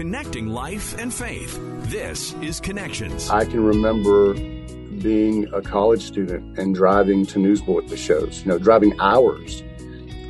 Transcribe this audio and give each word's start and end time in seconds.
connecting 0.00 0.46
life 0.46 0.96
and 0.96 1.12
faith. 1.12 1.58
This 1.90 2.32
is 2.40 2.58
Connections. 2.58 3.28
I 3.28 3.44
can 3.44 3.62
remember 3.62 4.32
being 4.32 5.46
a 5.52 5.60
college 5.60 6.00
student 6.00 6.58
and 6.58 6.74
driving 6.74 7.26
to 7.26 7.38
Newsboys 7.38 7.98
shows, 7.98 8.40
you 8.40 8.48
know, 8.48 8.56
driving 8.56 8.98
hours 8.98 9.62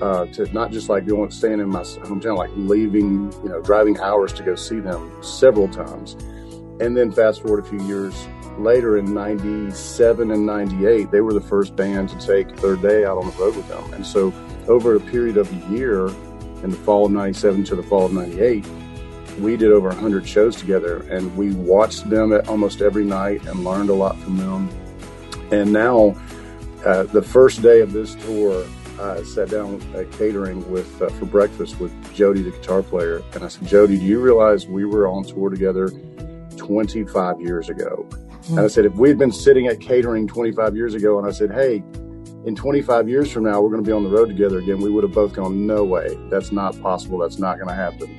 uh, 0.02 0.26
to 0.26 0.52
not 0.52 0.72
just 0.72 0.88
like 0.88 1.06
going 1.06 1.30
staying 1.30 1.60
in 1.60 1.68
my 1.68 1.82
hometown, 1.82 2.36
like 2.36 2.50
leaving, 2.56 3.32
you 3.44 3.48
know, 3.48 3.60
driving 3.60 3.96
hours 4.00 4.32
to 4.32 4.42
go 4.42 4.56
see 4.56 4.80
them 4.80 5.08
several 5.22 5.68
times. 5.68 6.14
And 6.80 6.96
then 6.96 7.12
fast 7.12 7.40
forward 7.40 7.64
a 7.64 7.68
few 7.68 7.80
years 7.84 8.26
later 8.58 8.98
in 8.98 9.14
97 9.14 10.32
and 10.32 10.46
98, 10.46 11.12
they 11.12 11.20
were 11.20 11.32
the 11.32 11.40
first 11.40 11.76
band 11.76 12.08
to 12.08 12.18
take 12.18 12.58
Third 12.58 12.82
Day 12.82 13.04
out 13.04 13.18
on 13.18 13.30
the 13.30 13.36
road 13.36 13.54
with 13.54 13.68
them. 13.68 13.92
And 13.92 14.04
so 14.04 14.34
over 14.66 14.96
a 14.96 15.00
period 15.00 15.36
of 15.36 15.48
a 15.52 15.72
year, 15.72 16.08
in 16.64 16.70
the 16.70 16.76
fall 16.78 17.06
of 17.06 17.12
97 17.12 17.62
to 17.64 17.76
the 17.76 17.84
fall 17.84 18.06
of 18.06 18.12
98, 18.12 18.66
we 19.42 19.56
did 19.56 19.72
over 19.72 19.88
100 19.88 20.26
shows 20.26 20.56
together 20.56 20.98
and 21.10 21.36
we 21.36 21.52
watched 21.52 22.08
them 22.08 22.32
almost 22.48 22.80
every 22.80 23.04
night 23.04 23.44
and 23.46 23.64
learned 23.64 23.90
a 23.90 23.94
lot 23.94 24.18
from 24.18 24.36
them. 24.36 24.68
And 25.52 25.72
now, 25.72 26.14
uh, 26.84 27.04
the 27.04 27.22
first 27.22 27.62
day 27.62 27.80
of 27.80 27.92
this 27.92 28.14
tour, 28.14 28.64
I 29.00 29.22
sat 29.22 29.48
down 29.48 29.82
at 29.94 30.10
catering 30.12 30.70
with 30.70 31.00
uh, 31.00 31.08
for 31.10 31.24
breakfast 31.24 31.80
with 31.80 31.92
Jody, 32.14 32.42
the 32.42 32.50
guitar 32.50 32.82
player, 32.82 33.22
and 33.34 33.42
I 33.42 33.48
said, 33.48 33.66
Jody, 33.66 33.98
do 33.98 34.04
you 34.04 34.20
realize 34.20 34.66
we 34.66 34.84
were 34.84 35.08
on 35.08 35.24
tour 35.24 35.48
together 35.48 35.90
25 36.56 37.40
years 37.40 37.70
ago? 37.70 38.06
Mm-hmm. 38.10 38.58
And 38.58 38.60
I 38.60 38.68
said, 38.68 38.84
if 38.84 38.94
we 38.94 39.08
had 39.08 39.18
been 39.18 39.32
sitting 39.32 39.68
at 39.68 39.80
catering 39.80 40.28
25 40.28 40.76
years 40.76 40.94
ago, 40.94 41.18
and 41.18 41.26
I 41.26 41.30
said, 41.30 41.50
hey, 41.50 41.82
in 42.44 42.54
25 42.54 43.08
years 43.08 43.30
from 43.30 43.44
now, 43.44 43.60
we're 43.60 43.70
going 43.70 43.82
to 43.82 43.86
be 43.86 43.92
on 43.92 44.04
the 44.04 44.10
road 44.10 44.28
together 44.28 44.58
again, 44.58 44.80
we 44.80 44.90
would 44.90 45.04
have 45.04 45.12
both 45.12 45.32
gone, 45.32 45.66
no 45.66 45.84
way, 45.84 46.16
that's 46.30 46.52
not 46.52 46.80
possible, 46.80 47.18
that's 47.18 47.38
not 47.38 47.56
going 47.56 47.68
to 47.68 47.74
happen. 47.74 48.14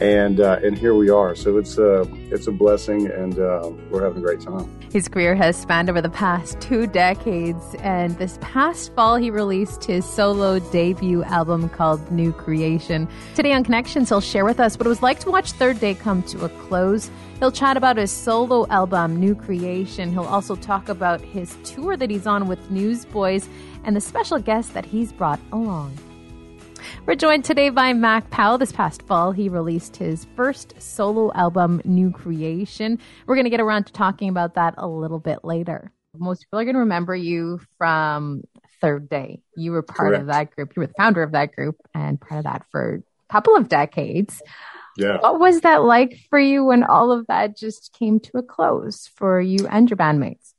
And 0.00 0.40
uh, 0.40 0.60
and 0.62 0.76
here 0.76 0.94
we 0.94 1.08
are. 1.08 1.34
So 1.34 1.56
it's 1.56 1.78
a 1.78 2.02
it's 2.30 2.46
a 2.46 2.52
blessing, 2.52 3.06
and 3.06 3.38
uh, 3.38 3.70
we're 3.90 4.04
having 4.04 4.18
a 4.18 4.26
great 4.26 4.40
time. 4.40 4.70
His 4.92 5.08
career 5.08 5.34
has 5.34 5.56
spanned 5.56 5.88
over 5.88 6.02
the 6.02 6.10
past 6.10 6.60
two 6.60 6.86
decades, 6.86 7.64
and 7.80 8.16
this 8.18 8.38
past 8.40 8.94
fall 8.94 9.16
he 9.16 9.30
released 9.30 9.84
his 9.84 10.04
solo 10.04 10.58
debut 10.58 11.22
album 11.24 11.68
called 11.70 12.10
New 12.10 12.32
Creation. 12.32 13.08
Today 13.34 13.52
on 13.52 13.64
Connections, 13.64 14.08
he'll 14.10 14.20
share 14.20 14.44
with 14.44 14.60
us 14.60 14.76
what 14.78 14.86
it 14.86 14.90
was 14.90 15.02
like 15.02 15.18
to 15.20 15.30
watch 15.30 15.52
Third 15.52 15.80
Day 15.80 15.94
come 15.94 16.22
to 16.24 16.44
a 16.44 16.48
close 16.48 17.10
He'll 17.38 17.52
chat 17.52 17.76
about 17.76 17.98
his 17.98 18.10
solo 18.10 18.66
album, 18.68 19.16
New 19.16 19.34
Creation. 19.34 20.10
He'll 20.10 20.24
also 20.24 20.56
talk 20.56 20.88
about 20.88 21.20
his 21.20 21.54
tour 21.64 21.96
that 21.96 22.08
he's 22.08 22.26
on 22.26 22.48
with 22.48 22.70
Newsboys 22.70 23.46
and 23.84 23.94
the 23.94 24.00
special 24.00 24.38
guests 24.38 24.72
that 24.72 24.86
he's 24.86 25.12
brought 25.12 25.40
along. 25.52 25.98
We're 27.06 27.14
joined 27.14 27.44
today 27.44 27.70
by 27.70 27.92
Mac 27.92 28.30
Powell. 28.30 28.58
This 28.58 28.72
past 28.72 29.02
fall, 29.02 29.32
he 29.32 29.48
released 29.48 29.96
his 29.96 30.26
first 30.36 30.74
solo 30.80 31.32
album, 31.34 31.80
New 31.84 32.10
Creation. 32.10 32.98
We're 33.26 33.36
going 33.36 33.44
to 33.44 33.50
get 33.50 33.60
around 33.60 33.84
to 33.84 33.92
talking 33.92 34.28
about 34.28 34.54
that 34.54 34.74
a 34.76 34.86
little 34.86 35.18
bit 35.18 35.44
later. 35.44 35.92
Most 36.16 36.44
people 36.44 36.58
are 36.60 36.64
going 36.64 36.74
to 36.74 36.80
remember 36.80 37.14
you 37.14 37.60
from 37.78 38.42
Third 38.80 39.08
Day. 39.08 39.40
You 39.56 39.72
were 39.72 39.82
part 39.82 40.10
Correct. 40.10 40.20
of 40.22 40.26
that 40.28 40.50
group. 40.50 40.72
You 40.76 40.80
were 40.80 40.86
the 40.86 40.94
founder 40.96 41.22
of 41.22 41.32
that 41.32 41.52
group 41.54 41.76
and 41.94 42.20
part 42.20 42.38
of 42.38 42.44
that 42.44 42.64
for 42.70 43.02
a 43.28 43.32
couple 43.32 43.56
of 43.56 43.68
decades. 43.68 44.42
Yeah. 44.96 45.18
What 45.20 45.38
was 45.38 45.60
that 45.60 45.84
like 45.84 46.18
for 46.30 46.38
you 46.38 46.64
when 46.64 46.82
all 46.82 47.12
of 47.12 47.26
that 47.26 47.56
just 47.56 47.94
came 47.98 48.18
to 48.20 48.38
a 48.38 48.42
close 48.42 49.08
for 49.14 49.40
you 49.40 49.66
and 49.68 49.88
your 49.90 49.96
bandmates? 49.96 50.54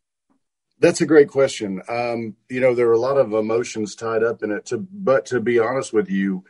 That's 0.79 1.01
a 1.01 1.07
great 1.07 1.29
question. 1.29 1.81
Um, 1.89 2.35
you 2.49 2.59
know, 2.59 2.75
there 2.75 2.87
are 2.89 2.93
a 2.93 2.99
lot 2.99 3.17
of 3.17 3.33
emotions 3.33 3.95
tied 3.95 4.23
up 4.23 4.43
in 4.43 4.51
it. 4.51 4.67
To, 4.67 4.77
but 4.77 5.25
to 5.27 5.39
be 5.39 5.59
honest 5.59 5.91
with 5.91 6.09
you, 6.09 6.43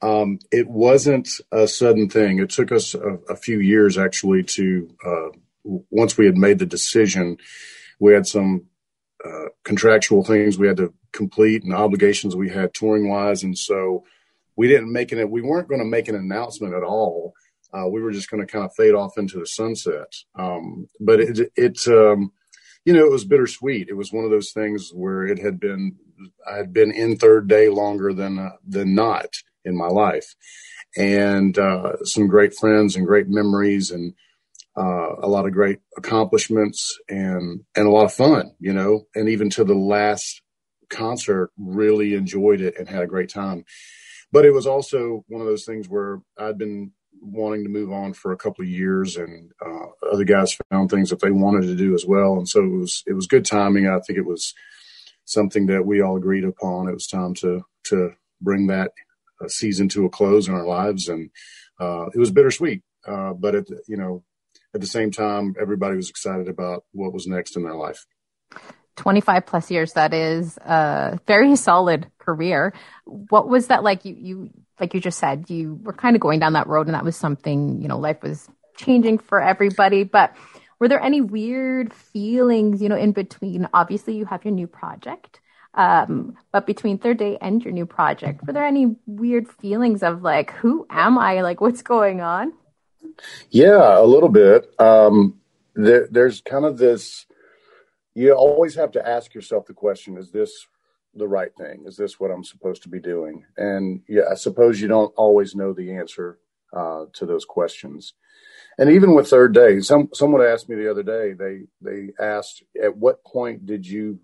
um, 0.00 0.38
it 0.50 0.68
wasn't 0.68 1.28
a 1.50 1.66
sudden 1.66 2.08
thing. 2.08 2.38
It 2.38 2.50
took 2.50 2.70
us 2.70 2.94
a, 2.94 3.18
a 3.28 3.36
few 3.36 3.58
years 3.60 3.98
actually 3.98 4.44
to, 4.44 4.88
uh, 5.04 5.28
once 5.64 6.16
we 6.16 6.26
had 6.26 6.36
made 6.36 6.58
the 6.58 6.66
decision, 6.66 7.38
we 7.98 8.12
had 8.12 8.26
some 8.26 8.66
uh, 9.24 9.46
contractual 9.64 10.24
things 10.24 10.58
we 10.58 10.66
had 10.66 10.76
to 10.76 10.92
complete 11.12 11.62
and 11.62 11.72
obligations 11.72 12.34
we 12.34 12.50
had 12.50 12.74
touring 12.74 13.08
wise. 13.08 13.42
And 13.42 13.56
so 13.56 14.04
we 14.56 14.68
didn't 14.68 14.92
make 14.92 15.12
it, 15.12 15.30
we 15.30 15.42
weren't 15.42 15.68
going 15.68 15.80
to 15.80 15.86
make 15.86 16.08
an 16.08 16.16
announcement 16.16 16.74
at 16.74 16.82
all. 16.82 17.34
Uh, 17.72 17.88
we 17.88 18.02
were 18.02 18.12
just 18.12 18.30
going 18.30 18.44
to 18.44 18.52
kind 18.52 18.64
of 18.64 18.74
fade 18.74 18.94
off 18.94 19.16
into 19.16 19.38
the 19.38 19.46
sunset. 19.46 20.12
Um, 20.38 20.88
but 21.00 21.20
it, 21.20 21.52
it 21.56 21.78
um, 21.88 22.32
you 22.84 22.92
know, 22.92 23.04
it 23.04 23.10
was 23.10 23.24
bittersweet. 23.24 23.88
It 23.88 23.96
was 23.96 24.12
one 24.12 24.24
of 24.24 24.30
those 24.30 24.52
things 24.52 24.90
where 24.92 25.24
it 25.24 25.38
had 25.38 25.60
been, 25.60 25.96
I 26.50 26.56
had 26.56 26.72
been 26.72 26.92
in 26.92 27.16
third 27.16 27.48
day 27.48 27.68
longer 27.68 28.12
than, 28.12 28.38
uh, 28.38 28.50
than 28.66 28.94
not 28.94 29.28
in 29.64 29.76
my 29.76 29.88
life. 29.88 30.34
And, 30.96 31.56
uh, 31.58 32.04
some 32.04 32.26
great 32.26 32.54
friends 32.54 32.96
and 32.96 33.06
great 33.06 33.28
memories 33.28 33.90
and, 33.90 34.14
uh, 34.76 35.16
a 35.22 35.28
lot 35.28 35.46
of 35.46 35.52
great 35.52 35.78
accomplishments 35.96 36.98
and, 37.08 37.60
and 37.76 37.86
a 37.86 37.90
lot 37.90 38.04
of 38.04 38.12
fun, 38.12 38.52
you 38.58 38.72
know, 38.72 39.02
and 39.14 39.28
even 39.28 39.50
to 39.50 39.64
the 39.64 39.74
last 39.74 40.42
concert, 40.90 41.50
really 41.56 42.14
enjoyed 42.14 42.60
it 42.60 42.74
and 42.78 42.88
had 42.88 43.02
a 43.02 43.06
great 43.06 43.28
time. 43.28 43.64
But 44.32 44.44
it 44.44 44.52
was 44.52 44.66
also 44.66 45.24
one 45.28 45.40
of 45.40 45.46
those 45.46 45.64
things 45.64 45.88
where 45.88 46.20
I'd 46.38 46.58
been 46.58 46.92
wanting 47.22 47.62
to 47.64 47.70
move 47.70 47.92
on 47.92 48.12
for 48.12 48.32
a 48.32 48.36
couple 48.36 48.62
of 48.62 48.68
years, 48.68 49.16
and 49.16 49.52
uh, 49.64 49.86
other 50.12 50.24
guys 50.24 50.58
found 50.70 50.90
things 50.90 51.10
that 51.10 51.20
they 51.20 51.30
wanted 51.30 51.62
to 51.62 51.76
do 51.76 51.94
as 51.94 52.04
well. 52.04 52.34
And 52.34 52.48
so 52.48 52.62
it 52.62 52.68
was 52.68 53.02
it 53.06 53.14
was 53.14 53.26
good 53.26 53.44
timing. 53.44 53.86
I 53.86 54.00
think 54.00 54.18
it 54.18 54.26
was 54.26 54.54
something 55.24 55.66
that 55.66 55.86
we 55.86 56.02
all 56.02 56.16
agreed 56.16 56.44
upon. 56.44 56.88
It 56.88 56.94
was 56.94 57.06
time 57.06 57.34
to 57.34 57.62
to 57.84 58.12
bring 58.40 58.66
that 58.66 58.92
uh, 59.42 59.48
season 59.48 59.88
to 59.90 60.04
a 60.04 60.10
close 60.10 60.48
in 60.48 60.54
our 60.54 60.66
lives, 60.66 61.08
and 61.08 61.30
uh, 61.80 62.06
it 62.14 62.18
was 62.18 62.30
bittersweet. 62.30 62.82
Uh, 63.06 63.32
but 63.32 63.54
at 63.54 63.66
the, 63.66 63.82
you 63.88 63.96
know, 63.96 64.22
at 64.74 64.80
the 64.80 64.86
same 64.86 65.10
time, 65.10 65.54
everybody 65.60 65.96
was 65.96 66.10
excited 66.10 66.48
about 66.48 66.84
what 66.92 67.12
was 67.12 67.26
next 67.26 67.56
in 67.56 67.62
their 67.62 67.74
life. 67.74 68.06
25 68.96 69.46
plus 69.46 69.70
years 69.70 69.94
that 69.94 70.12
is 70.12 70.58
a 70.58 71.18
very 71.26 71.56
solid 71.68 72.06
career 72.18 72.72
what 73.04 73.48
was 73.48 73.68
that 73.68 73.82
like 73.82 74.04
you 74.04 74.14
you 74.18 74.50
like 74.82 74.94
you 74.94 75.00
just 75.00 75.20
said, 75.20 75.48
you 75.48 75.78
were 75.84 75.92
kind 75.92 76.16
of 76.16 76.20
going 76.20 76.40
down 76.40 76.54
that 76.54 76.66
road 76.66 76.88
and 76.88 76.94
that 76.94 77.04
was 77.04 77.16
something, 77.16 77.80
you 77.80 77.86
know, 77.88 77.98
life 77.98 78.20
was 78.20 78.48
changing 78.76 79.18
for 79.18 79.40
everybody. 79.40 80.02
But 80.02 80.34
were 80.80 80.88
there 80.88 81.00
any 81.00 81.20
weird 81.20 81.94
feelings, 81.94 82.82
you 82.82 82.88
know, 82.88 82.96
in 82.96 83.12
between? 83.12 83.68
Obviously, 83.72 84.16
you 84.16 84.24
have 84.24 84.44
your 84.44 84.52
new 84.52 84.66
project. 84.66 85.40
Um, 85.74 86.36
but 86.50 86.66
between 86.66 86.98
third 86.98 87.18
day 87.18 87.38
and 87.40 87.62
your 87.62 87.72
new 87.72 87.86
project, 87.86 88.44
were 88.44 88.52
there 88.52 88.66
any 88.66 88.96
weird 89.06 89.48
feelings 89.48 90.02
of 90.02 90.22
like, 90.22 90.50
who 90.50 90.84
am 90.90 91.16
I? 91.16 91.42
Like, 91.42 91.60
what's 91.60 91.82
going 91.82 92.20
on? 92.20 92.52
Yeah, 93.50 93.98
a 93.98 94.04
little 94.04 94.28
bit. 94.28 94.68
Um, 94.80 95.40
there, 95.74 96.08
there's 96.10 96.40
kind 96.40 96.64
of 96.64 96.76
this, 96.76 97.24
you 98.14 98.32
always 98.32 98.74
have 98.74 98.92
to 98.92 99.08
ask 99.08 99.34
yourself 99.34 99.66
the 99.66 99.72
question, 99.72 100.16
is 100.16 100.30
this 100.30 100.66
the 101.14 101.28
right 101.28 101.54
thing? 101.56 101.84
Is 101.86 101.96
this 101.96 102.18
what 102.18 102.30
I'm 102.30 102.44
supposed 102.44 102.82
to 102.84 102.88
be 102.88 103.00
doing? 103.00 103.44
And 103.56 104.02
yeah, 104.08 104.22
I 104.30 104.34
suppose 104.34 104.80
you 104.80 104.88
don't 104.88 105.12
always 105.16 105.54
know 105.54 105.72
the 105.72 105.92
answer 105.92 106.38
uh, 106.76 107.04
to 107.14 107.26
those 107.26 107.44
questions. 107.44 108.14
And 108.78 108.90
even 108.90 109.14
with 109.14 109.28
third 109.28 109.54
day, 109.54 109.80
some 109.80 110.08
someone 110.14 110.42
asked 110.42 110.68
me 110.68 110.76
the 110.76 110.90
other 110.90 111.02
day. 111.02 111.34
They 111.34 111.64
they 111.82 112.12
asked, 112.18 112.62
at 112.82 112.96
what 112.96 113.22
point 113.24 113.66
did 113.66 113.86
you 113.86 114.20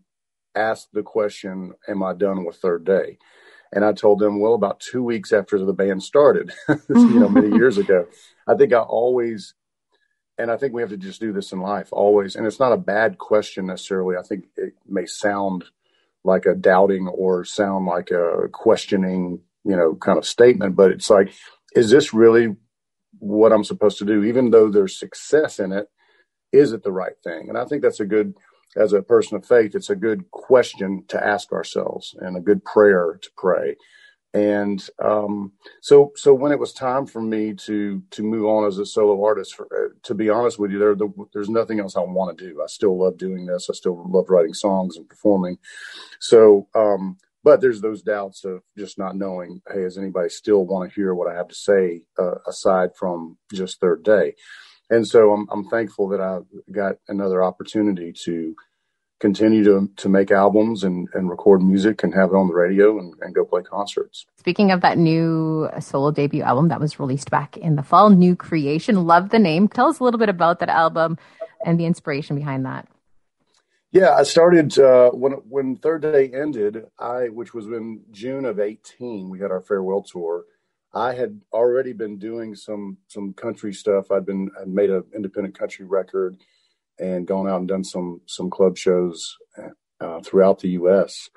ask 0.54 0.88
the 0.92 1.02
question, 1.02 1.74
"Am 1.86 2.02
I 2.02 2.14
done 2.14 2.44
with 2.44 2.56
third 2.56 2.84
day?" 2.84 3.18
And 3.72 3.84
I 3.84 3.92
told 3.92 4.18
them, 4.18 4.40
well, 4.40 4.54
about 4.54 4.80
two 4.80 5.02
weeks 5.02 5.32
after 5.32 5.58
the 5.62 5.74
band 5.74 6.02
started, 6.02 6.52
you 6.88 7.20
know, 7.20 7.28
many 7.28 7.48
years 7.56 7.76
ago. 7.76 8.06
I 8.46 8.54
think 8.54 8.72
I 8.72 8.78
always, 8.78 9.54
and 10.38 10.50
I 10.50 10.56
think 10.56 10.72
we 10.72 10.82
have 10.82 10.90
to 10.90 10.96
just 10.96 11.20
do 11.20 11.32
this 11.32 11.52
in 11.52 11.60
life 11.60 11.88
always. 11.92 12.36
And 12.36 12.46
it's 12.46 12.60
not 12.60 12.72
a 12.72 12.78
bad 12.78 13.18
question 13.18 13.66
necessarily. 13.66 14.16
I 14.16 14.22
think 14.22 14.44
it 14.56 14.74
may 14.86 15.06
sound 15.06 15.64
like 16.24 16.46
a 16.46 16.54
doubting 16.54 17.08
or 17.08 17.44
sound 17.44 17.86
like 17.86 18.10
a 18.10 18.48
questioning, 18.52 19.40
you 19.64 19.76
know, 19.76 19.94
kind 19.96 20.18
of 20.18 20.26
statement, 20.26 20.76
but 20.76 20.92
it's 20.92 21.10
like, 21.10 21.32
is 21.74 21.90
this 21.90 22.14
really 22.14 22.56
what 23.18 23.52
I'm 23.52 23.64
supposed 23.64 23.98
to 23.98 24.04
do? 24.04 24.24
Even 24.24 24.50
though 24.50 24.70
there's 24.70 24.98
success 24.98 25.58
in 25.58 25.72
it, 25.72 25.88
is 26.52 26.72
it 26.72 26.82
the 26.82 26.92
right 26.92 27.16
thing? 27.24 27.48
And 27.48 27.58
I 27.58 27.64
think 27.64 27.82
that's 27.82 28.00
a 28.00 28.06
good, 28.06 28.34
as 28.76 28.92
a 28.92 29.02
person 29.02 29.36
of 29.36 29.46
faith, 29.46 29.74
it's 29.74 29.90
a 29.90 29.96
good 29.96 30.30
question 30.30 31.04
to 31.08 31.24
ask 31.24 31.52
ourselves 31.52 32.14
and 32.18 32.36
a 32.36 32.40
good 32.40 32.64
prayer 32.64 33.18
to 33.20 33.30
pray. 33.36 33.76
And 34.34 34.86
um, 35.02 35.52
so, 35.80 36.12
so 36.16 36.34
when 36.34 36.52
it 36.52 36.58
was 36.58 36.72
time 36.72 37.06
for 37.06 37.22
me 37.22 37.54
to 37.54 38.02
to 38.10 38.22
move 38.22 38.44
on 38.44 38.66
as 38.66 38.78
a 38.78 38.84
solo 38.84 39.24
artist, 39.24 39.54
for, 39.54 39.66
uh, 39.72 39.94
to 40.04 40.14
be 40.14 40.28
honest 40.28 40.58
with 40.58 40.70
you, 40.70 40.78
there 40.78 40.94
the, 40.94 41.08
there's 41.32 41.48
nothing 41.48 41.80
else 41.80 41.96
I 41.96 42.00
want 42.00 42.36
to 42.36 42.48
do. 42.48 42.60
I 42.62 42.66
still 42.66 42.98
love 42.98 43.16
doing 43.16 43.46
this. 43.46 43.68
I 43.70 43.72
still 43.72 44.04
love 44.08 44.28
writing 44.28 44.54
songs 44.54 44.96
and 44.96 45.08
performing. 45.08 45.58
So, 46.20 46.68
um, 46.74 47.16
but 47.42 47.60
there's 47.60 47.80
those 47.80 48.02
doubts 48.02 48.44
of 48.44 48.62
just 48.76 48.98
not 48.98 49.16
knowing. 49.16 49.62
Hey, 49.72 49.82
does 49.82 49.96
anybody 49.96 50.28
still 50.28 50.66
want 50.66 50.90
to 50.90 50.94
hear 50.94 51.14
what 51.14 51.30
I 51.30 51.34
have 51.34 51.48
to 51.48 51.54
say 51.54 52.02
uh, 52.18 52.36
aside 52.46 52.90
from 52.96 53.38
just 53.52 53.80
third 53.80 54.02
day? 54.02 54.34
And 54.90 55.06
so 55.06 55.32
I'm 55.32 55.46
I'm 55.50 55.68
thankful 55.68 56.08
that 56.08 56.20
I 56.20 56.40
got 56.70 56.96
another 57.08 57.42
opportunity 57.42 58.12
to 58.24 58.54
continue 59.20 59.64
to 59.64 59.90
to 59.96 60.08
make 60.08 60.30
albums 60.30 60.84
and, 60.84 61.08
and 61.14 61.28
record 61.28 61.62
music 61.62 62.02
and 62.02 62.14
have 62.14 62.30
it 62.30 62.36
on 62.36 62.48
the 62.48 62.54
radio 62.54 62.98
and, 62.98 63.14
and 63.20 63.34
go 63.34 63.44
play 63.44 63.62
concerts. 63.62 64.26
Speaking 64.36 64.70
of 64.70 64.80
that 64.82 64.98
new 64.98 65.68
solo 65.80 66.10
debut 66.10 66.42
album 66.42 66.68
that 66.68 66.80
was 66.80 67.00
released 67.00 67.30
back 67.30 67.56
in 67.56 67.76
the 67.76 67.82
fall, 67.82 68.10
New 68.10 68.36
Creation, 68.36 69.06
love 69.06 69.30
the 69.30 69.38
name. 69.38 69.68
Tell 69.68 69.88
us 69.88 69.98
a 69.98 70.04
little 70.04 70.18
bit 70.18 70.28
about 70.28 70.60
that 70.60 70.68
album 70.68 71.18
and 71.64 71.78
the 71.78 71.86
inspiration 71.86 72.36
behind 72.36 72.64
that. 72.64 72.88
Yeah, 73.90 74.14
I 74.14 74.22
started 74.22 74.78
uh, 74.78 75.10
when 75.10 75.32
when 75.48 75.76
Third 75.76 76.02
Day 76.02 76.30
ended. 76.32 76.84
I, 76.98 77.28
which 77.28 77.54
was 77.54 77.66
in 77.66 78.02
June 78.10 78.44
of 78.44 78.60
eighteen, 78.60 79.30
we 79.30 79.40
had 79.40 79.50
our 79.50 79.62
farewell 79.62 80.02
tour. 80.02 80.44
I 80.94 81.14
had 81.14 81.40
already 81.52 81.92
been 81.92 82.18
doing 82.18 82.54
some 82.54 82.98
some 83.08 83.32
country 83.32 83.72
stuff. 83.72 84.10
I'd 84.10 84.26
been 84.26 84.50
I'd 84.60 84.68
made 84.68 84.90
an 84.90 85.04
independent 85.14 85.58
country 85.58 85.86
record 85.86 86.36
and 86.98 87.26
gone 87.26 87.48
out 87.48 87.60
and 87.60 87.68
done 87.68 87.84
some 87.84 88.20
some 88.26 88.50
club 88.50 88.76
shows 88.76 89.36
uh, 90.00 90.20
throughout 90.20 90.60
the 90.60 90.70
U.S. 90.70 91.30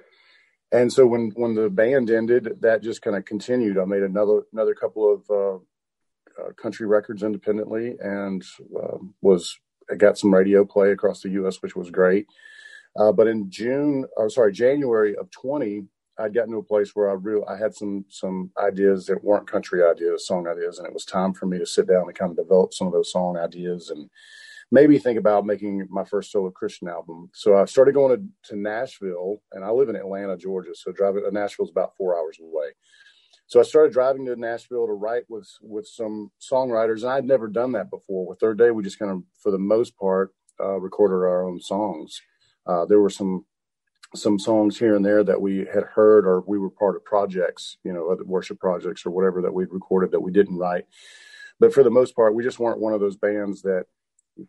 And 0.71 0.91
so 0.91 1.05
when 1.05 1.31
when 1.35 1.55
the 1.55 1.69
band 1.69 2.09
ended, 2.09 2.57
that 2.61 2.81
just 2.81 3.01
kind 3.01 3.15
of 3.15 3.25
continued. 3.25 3.77
I 3.77 3.85
made 3.85 4.03
another 4.03 4.43
another 4.53 4.73
couple 4.73 5.13
of 5.13 5.29
uh, 5.29 5.55
uh, 6.41 6.53
country 6.53 6.87
records 6.87 7.23
independently, 7.23 7.97
and 7.99 8.43
um, 8.81 9.13
was 9.21 9.57
I 9.91 9.95
got 9.95 10.17
some 10.17 10.33
radio 10.33 10.63
play 10.63 10.91
across 10.91 11.21
the 11.21 11.29
U.S., 11.29 11.61
which 11.61 11.75
was 11.75 11.89
great. 11.89 12.27
Uh, 12.97 13.11
but 13.11 13.27
in 13.27 13.49
June, 13.49 14.05
or 14.17 14.29
sorry, 14.29 14.51
January 14.51 15.15
of 15.15 15.29
20, 15.31 15.83
I'd 16.17 16.33
gotten 16.33 16.51
to 16.51 16.59
a 16.59 16.63
place 16.63 16.91
where 16.93 17.09
I 17.09 17.13
real 17.13 17.43
I 17.49 17.57
had 17.57 17.75
some 17.75 18.05
some 18.09 18.51
ideas 18.57 19.05
that 19.07 19.23
weren't 19.23 19.49
country 19.49 19.83
ideas, 19.83 20.27
song 20.27 20.47
ideas, 20.47 20.77
and 20.77 20.87
it 20.87 20.93
was 20.93 21.05
time 21.05 21.33
for 21.33 21.47
me 21.47 21.57
to 21.57 21.65
sit 21.65 21.87
down 21.87 22.03
and 22.03 22.15
kind 22.15 22.31
of 22.31 22.37
develop 22.37 22.73
some 22.73 22.87
of 22.87 22.93
those 22.93 23.11
song 23.11 23.37
ideas 23.37 23.89
and 23.89 24.09
maybe 24.71 24.97
think 24.97 25.19
about 25.19 25.45
making 25.45 25.85
my 25.89 26.03
first 26.05 26.31
solo 26.31 26.49
Christian 26.49 26.87
album. 26.87 27.29
So 27.33 27.57
I 27.57 27.65
started 27.65 27.93
going 27.93 28.17
to, 28.17 28.49
to 28.49 28.59
Nashville, 28.59 29.41
and 29.51 29.63
I 29.63 29.69
live 29.69 29.89
in 29.89 29.95
Atlanta, 29.95 30.37
Georgia. 30.37 30.71
So 30.73 30.91
driving 30.91 31.23
to 31.23 31.31
Nashville 31.31 31.65
is 31.65 31.71
about 31.71 31.95
four 31.97 32.17
hours 32.17 32.37
away. 32.41 32.69
So 33.47 33.59
I 33.59 33.63
started 33.63 33.91
driving 33.91 34.25
to 34.27 34.35
Nashville 34.37 34.87
to 34.87 34.93
write 34.93 35.23
with 35.27 35.49
with 35.61 35.85
some 35.85 36.31
songwriters, 36.39 37.01
and 37.01 37.11
I'd 37.11 37.25
never 37.25 37.49
done 37.49 37.73
that 37.73 37.89
before. 37.89 38.25
With 38.25 38.39
Third 38.39 38.57
Day, 38.57 38.71
we 38.71 38.81
just 38.81 38.97
kind 38.97 39.11
of, 39.11 39.23
for 39.43 39.51
the 39.51 39.59
most 39.59 39.97
part, 39.97 40.33
uh, 40.57 40.79
recorded 40.79 41.15
our 41.15 41.43
own 41.45 41.59
songs. 41.59 42.21
Uh, 42.65 42.85
there 42.85 43.01
were 43.01 43.09
some 43.09 43.45
some 44.15 44.39
songs 44.39 44.77
here 44.77 44.95
and 44.95 45.05
there 45.05 45.23
that 45.23 45.41
we 45.41 45.59
had 45.73 45.83
heard, 45.83 46.25
or 46.25 46.41
we 46.47 46.59
were 46.59 46.69
part 46.69 46.95
of 46.95 47.03
projects, 47.03 47.77
you 47.83 47.91
know, 47.91 48.09
other 48.09 48.23
worship 48.23 48.59
projects 48.59 49.05
or 49.05 49.11
whatever 49.11 49.41
that 49.41 49.53
we'd 49.53 49.71
recorded 49.71 50.11
that 50.11 50.19
we 50.19 50.31
didn't 50.31 50.57
write. 50.57 50.85
But 51.59 51.73
for 51.73 51.83
the 51.83 51.89
most 51.89 52.15
part, 52.15 52.35
we 52.35 52.43
just 52.43 52.59
weren't 52.59 52.79
one 52.79 52.93
of 52.93 52.99
those 52.99 53.15
bands 53.15 53.61
that 53.63 53.85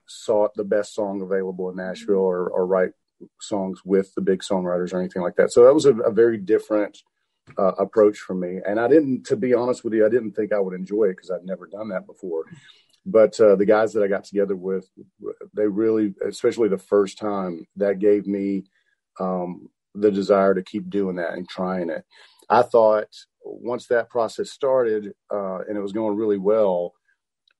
sought 0.06 0.54
the 0.54 0.64
best 0.64 0.94
song 0.94 1.22
available 1.22 1.70
in 1.70 1.76
Nashville 1.76 2.16
or, 2.16 2.48
or 2.48 2.66
write 2.66 2.92
songs 3.40 3.80
with 3.84 4.12
the 4.14 4.20
big 4.20 4.40
songwriters 4.40 4.92
or 4.92 5.00
anything 5.00 5.22
like 5.22 5.36
that. 5.36 5.52
So 5.52 5.64
that 5.64 5.74
was 5.74 5.86
a, 5.86 5.94
a 5.94 6.10
very 6.10 6.38
different 6.38 6.98
uh, 7.58 7.72
approach 7.78 8.18
for 8.18 8.34
me. 8.34 8.60
And 8.66 8.78
I 8.78 8.88
didn't, 8.88 9.24
to 9.26 9.36
be 9.36 9.54
honest 9.54 9.84
with 9.84 9.94
you, 9.94 10.06
I 10.06 10.08
didn't 10.08 10.32
think 10.32 10.52
I 10.52 10.60
would 10.60 10.74
enjoy 10.74 11.04
it 11.04 11.16
because 11.16 11.30
I'd 11.30 11.44
never 11.44 11.66
done 11.66 11.88
that 11.88 12.06
before. 12.06 12.44
But 13.04 13.38
uh, 13.40 13.56
the 13.56 13.66
guys 13.66 13.92
that 13.92 14.02
I 14.02 14.08
got 14.08 14.24
together 14.24 14.54
with, 14.54 14.88
they 15.54 15.66
really, 15.66 16.14
especially 16.26 16.68
the 16.68 16.78
first 16.78 17.18
time, 17.18 17.66
that 17.76 17.98
gave 17.98 18.26
me 18.26 18.64
um, 19.18 19.68
the 19.94 20.10
desire 20.10 20.54
to 20.54 20.62
keep 20.62 20.88
doing 20.88 21.16
that 21.16 21.34
and 21.34 21.48
trying 21.48 21.90
it. 21.90 22.04
I 22.48 22.62
thought 22.62 23.08
once 23.44 23.86
that 23.88 24.08
process 24.08 24.50
started 24.50 25.12
uh, 25.32 25.58
and 25.68 25.76
it 25.76 25.80
was 25.80 25.92
going 25.92 26.16
really 26.16 26.38
well, 26.38 26.94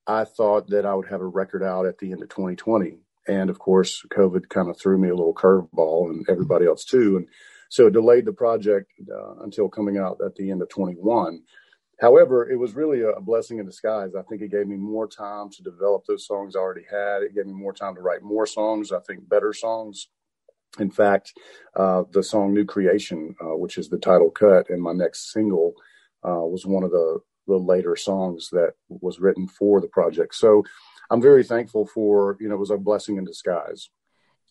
I 0.07 0.25
thought 0.25 0.69
that 0.69 0.85
I 0.85 0.95
would 0.95 1.09
have 1.09 1.21
a 1.21 1.27
record 1.27 1.63
out 1.63 1.87
at 1.87 1.99
the 1.99 2.13
end 2.13 2.23
of 2.23 2.29
2020. 2.29 2.99
And 3.29 3.51
of 3.51 3.59
course, 3.59 4.05
COVID 4.13 4.49
kind 4.49 4.69
of 4.69 4.79
threw 4.79 4.99
me 4.99 5.09
a 5.09 5.15
little 5.15 5.35
curveball 5.35 6.11
and 6.11 6.27
everybody 6.29 6.67
else 6.67 6.85
too. 6.85 7.17
And 7.17 7.29
so 7.69 7.87
it 7.87 7.93
delayed 7.93 8.25
the 8.25 8.33
project 8.33 8.93
uh, 9.11 9.37
until 9.43 9.69
coming 9.69 9.99
out 9.99 10.19
at 10.25 10.35
the 10.35 10.51
end 10.51 10.61
of 10.61 10.69
21. 10.69 11.43
However, 12.01 12.51
it 12.51 12.57
was 12.57 12.75
really 12.75 13.03
a 13.03 13.21
blessing 13.21 13.59
in 13.59 13.67
disguise. 13.67 14.17
I 14.17 14.23
think 14.23 14.43
it 14.43 14.51
gave 14.51 14.67
me 14.67 14.77
more 14.77 15.07
time 15.07 15.51
to 15.51 15.63
develop 15.63 16.05
those 16.05 16.27
songs 16.27 16.57
I 16.57 16.59
already 16.59 16.85
had. 16.91 17.23
It 17.23 17.35
gave 17.35 17.47
me 17.47 17.53
more 17.53 17.73
time 17.73 17.95
to 17.95 18.01
write 18.01 18.23
more 18.23 18.47
songs, 18.47 18.91
I 18.91 18.99
think 19.01 19.29
better 19.29 19.53
songs. 19.53 20.09
In 20.81 20.91
fact, 20.91 21.33
uh, 21.77 22.03
the 22.11 22.23
song 22.23 22.55
New 22.55 22.65
Creation, 22.65 23.37
uh, 23.41 23.57
which 23.57 23.79
is 23.79 23.89
the 23.89 23.99
title 23.99 24.31
cut 24.31 24.69
and 24.69 24.83
my 24.83 24.93
next 24.93 25.33
single, 25.33 25.75
uh, 26.25 26.43
was 26.43 26.67
one 26.67 26.83
of 26.83 26.91
the 26.91 27.21
the 27.47 27.57
later 27.57 27.97
songs 27.97 28.51
that 28.51 28.75
was 28.89 29.21
written 29.21 29.49
for 29.49 29.81
the 29.81 29.89
project. 29.89 30.35
So 30.35 30.65
I'm 31.11 31.21
very 31.21 31.45
thankful 31.45 31.87
for, 31.87 32.37
you 32.41 32.49
know, 32.49 32.55
it 32.55 32.59
was 32.59 32.71
a 32.71 32.77
blessing 32.77 33.17
in 33.17 33.25
disguise. 33.25 33.91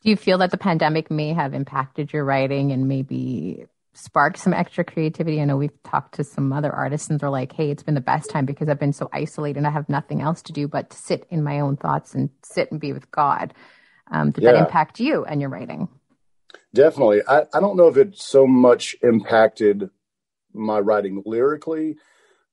Do 0.03 0.09
you 0.09 0.15
feel 0.15 0.39
that 0.39 0.51
the 0.51 0.57
pandemic 0.57 1.11
may 1.11 1.33
have 1.33 1.53
impacted 1.53 2.11
your 2.11 2.25
writing 2.25 2.71
and 2.71 2.87
maybe 2.87 3.65
sparked 3.93 4.37
some 4.37 4.53
extra 4.53 4.83
creativity? 4.83 5.41
I 5.41 5.45
know 5.45 5.57
we've 5.57 5.83
talked 5.83 6.15
to 6.15 6.23
some 6.23 6.51
other 6.51 6.71
artists 6.71 7.09
and 7.09 7.19
they're 7.19 7.29
like, 7.29 7.53
hey, 7.53 7.69
it's 7.69 7.83
been 7.83 7.95
the 7.95 8.01
best 8.01 8.29
time 8.29 8.45
because 8.45 8.67
I've 8.67 8.79
been 8.79 8.93
so 8.93 9.09
isolated 9.13 9.57
and 9.57 9.67
I 9.67 9.71
have 9.71 9.89
nothing 9.89 10.21
else 10.21 10.41
to 10.43 10.53
do 10.53 10.67
but 10.67 10.89
to 10.89 10.97
sit 10.97 11.25
in 11.29 11.43
my 11.43 11.59
own 11.59 11.77
thoughts 11.77 12.13
and 12.13 12.29
sit 12.43 12.71
and 12.71 12.81
be 12.81 12.93
with 12.93 13.11
God. 13.11 13.53
Um, 14.11 14.31
did 14.31 14.43
yeah. 14.43 14.53
that 14.53 14.59
impact 14.59 14.99
you 14.99 15.23
and 15.23 15.39
your 15.39 15.49
writing? 15.49 15.87
Definitely. 16.73 17.21
I, 17.27 17.43
I 17.53 17.59
don't 17.59 17.77
know 17.77 17.87
if 17.87 17.97
it 17.97 18.17
so 18.17 18.47
much 18.47 18.95
impacted 19.01 19.89
my 20.53 20.79
writing 20.79 21.21
lyrically 21.25 21.97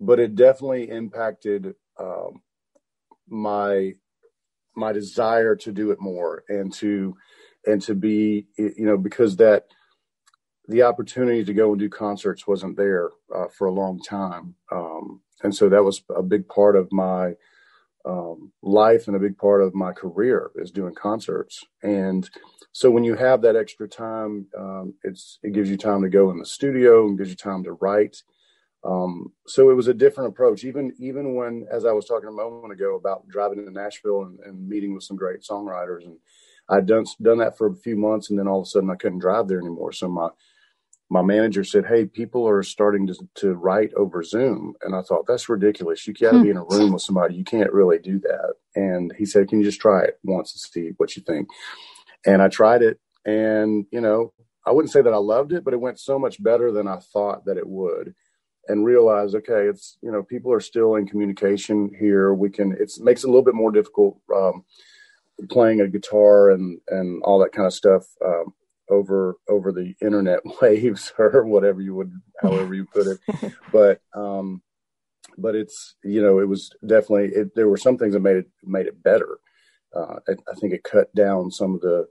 but 0.01 0.19
it 0.19 0.35
definitely 0.35 0.91
impacted 0.91 1.75
um, 1.99 2.43
my 3.29 3.95
my 4.75 4.93
desire 4.93 5.57
to 5.57 5.73
do 5.73 5.91
it 5.91 6.01
more 6.01 6.45
and 6.49 6.73
to 6.73 7.17
and 7.67 7.83
to 7.83 7.95
be 7.95 8.47
you 8.57 8.87
know 8.87 8.97
because 8.97 9.37
that 9.37 9.67
the 10.69 10.83
opportunity 10.83 11.45
to 11.45 11.55
go 11.55 11.71
and 11.71 11.81
do 11.81 11.89
concerts 11.89 12.47
wasn't 12.47 12.77
there 12.77 13.11
uh, 13.35 13.47
for 13.57 13.67
a 13.67 13.73
long 13.73 14.01
time. 14.01 14.55
Um, 14.71 15.23
and 15.43 15.55
so 15.55 15.69
that 15.71 15.83
was 15.83 16.03
a 16.15 16.23
big 16.23 16.47
part 16.47 16.77
of 16.77 16.93
my 16.93 17.33
um, 18.05 18.53
life 18.63 19.07
and 19.07 19.17
a 19.17 19.21
big 19.21 19.39
part 19.39 19.63
of 19.63 19.75
my 19.75 19.93
career 19.93 20.51
is 20.57 20.71
doing 20.71 20.95
concerts. 20.95 21.65
And 21.83 22.29
so 22.73 22.91
when 22.91 23.03
you 23.03 23.15
have 23.15 23.43
that 23.43 23.57
extra 23.57 23.89
time 23.89 24.47
um, 24.57 24.95
it's 25.03 25.39
it 25.43 25.53
gives 25.53 25.71
you 25.71 25.77
time 25.77 26.03
to 26.03 26.09
go 26.09 26.31
in 26.31 26.39
the 26.39 26.47
studio 26.47 27.07
and 27.07 27.19
gives 27.19 27.31
you 27.31 27.37
time 27.37 27.65
to 27.65 27.73
write 27.73 28.23
um, 28.85 29.33
so 29.47 29.71
it 29.71 29.75
was 29.75 29.89
a 29.89 29.95
different 29.95 30.31
approach. 30.31 30.65
Even 30.65 30.93
even 30.99 31.35
when, 31.35 31.67
as 31.71 31.85
I 31.85 31.93
was 31.93 32.07
talking 32.07 32.29
a 32.29 32.33
moment 32.33 32.73
ago 32.73 32.97
about 32.97 33.29
driving 33.29 33.65
to 33.65 33.71
Nashville 33.71 34.23
and, 34.23 34.39
and 34.41 34.69
meeting 34.69 34.95
with 34.95 35.03
some 35.03 35.17
great 35.17 35.43
songwriters, 35.43 36.05
and 36.05 36.17
I'd 36.69 36.87
done 36.87 37.05
done 37.21 37.39
that 37.39 37.59
for 37.59 37.67
a 37.69 37.75
few 37.75 37.97
months, 37.97 38.31
and 38.31 38.39
then 38.39 38.47
all 38.47 38.61
of 38.61 38.67
a 38.67 38.67
sudden 38.67 38.91
I 38.91 38.97
couldn't 38.97 39.19
drive 39.19 39.49
there 39.49 39.59
anymore. 39.59 39.93
So 39.93 40.09
my 40.09 40.29
my 41.11 41.23
manager 41.23 41.65
said, 41.65 41.87
"Hey, 41.87 42.05
people 42.05 42.49
are 42.49 42.63
starting 42.63 43.07
to 43.09 43.15
to 43.37 43.55
write 43.55 43.93
over 43.95 44.23
Zoom," 44.23 44.75
and 44.83 44.95
I 44.95 45.03
thought 45.03 45.27
that's 45.27 45.49
ridiculous. 45.49 46.07
You 46.07 46.15
got 46.15 46.33
to 46.33 46.43
be 46.43 46.51
in 46.51 46.57
a 46.57 46.65
room 46.65 46.93
with 46.93 47.03
somebody. 47.03 47.35
You 47.35 47.45
can't 47.45 47.73
really 47.73 47.99
do 47.99 48.21
that. 48.21 48.55
And 48.77 49.13
he 49.19 49.27
said, 49.27 49.49
"Can 49.49 49.59
you 49.59 49.65
just 49.65 49.81
try 49.81 50.05
it 50.05 50.19
once 50.23 50.55
and 50.55 50.61
see 50.61 50.93
what 50.99 51.17
you 51.17 51.23
think?" 51.23 51.49
And 52.27 52.41
I 52.43 52.49
tried 52.49 52.83
it, 52.83 53.01
and 53.25 53.87
you 53.91 54.01
know, 54.01 54.33
I 54.65 54.71
wouldn't 54.71 54.93
say 54.93 55.03
that 55.03 55.13
I 55.13 55.19
loved 55.19 55.53
it, 55.53 55.65
but 55.65 55.75
it 55.75 55.81
went 55.81 55.99
so 55.99 56.17
much 56.17 56.41
better 56.41 56.71
than 56.71 56.87
I 56.87 56.99
thought 57.13 57.45
that 57.47 57.57
it 57.57 57.67
would 57.67 58.15
and 58.69 58.85
realize, 58.85 59.35
okay, 59.35 59.67
it's 59.67 59.99
you 60.03 60.13
know 60.13 60.23
people 60.23 60.53
are 60.53 60.61
still 60.61 60.95
in 60.97 61.07
communication 61.07 61.91
here. 61.99 62.35
We 62.35 62.51
can 62.51 62.73
it 62.73 62.93
makes 63.01 63.25
it 63.25 63.27
a 63.27 63.31
little 63.31 63.45
bit 63.45 63.55
more 63.55 63.73
difficult 63.73 64.19
um, 64.35 64.65
playing 65.49 65.81
a 65.81 65.89
guitar 65.89 66.51
and 66.51 66.81
and 66.89 67.23
all 67.23 67.39
that 67.41 67.53
kind 67.53 67.67
of 67.67 67.75
stuff 67.75 68.05
um, 68.25 68.55
over 68.91 69.37
over 69.49 69.73
the 69.73 69.95
internet 70.01 70.41
waves 70.63 71.13
or 71.19 71.45
whatever 71.45 71.81
you 71.81 71.95
would 71.95 72.13
however 72.41 72.75
you 72.75 72.87
put 72.87 73.07
it. 73.07 73.53
but 73.73 74.01
um, 74.15 74.63
but 75.37 75.55
it's 75.55 75.97
you 76.05 76.23
know 76.23 76.39
it 76.39 76.49
was 76.49 76.71
definitely 76.87 77.29
it, 77.35 77.55
there 77.55 77.69
were 77.69 77.77
some 77.77 77.97
things 77.97 78.15
that 78.15 78.21
made 78.21 78.37
it 78.37 78.51
made 78.65 78.87
it 78.87 79.03
better. 79.03 79.39
Uh, 79.97 80.17
I, 80.29 80.33
I 80.51 80.55
think 80.55 80.75
it 80.75 80.85
cut 80.85 81.15
down 81.15 81.51
some 81.51 81.75
of 81.75 81.81
the 81.81 82.07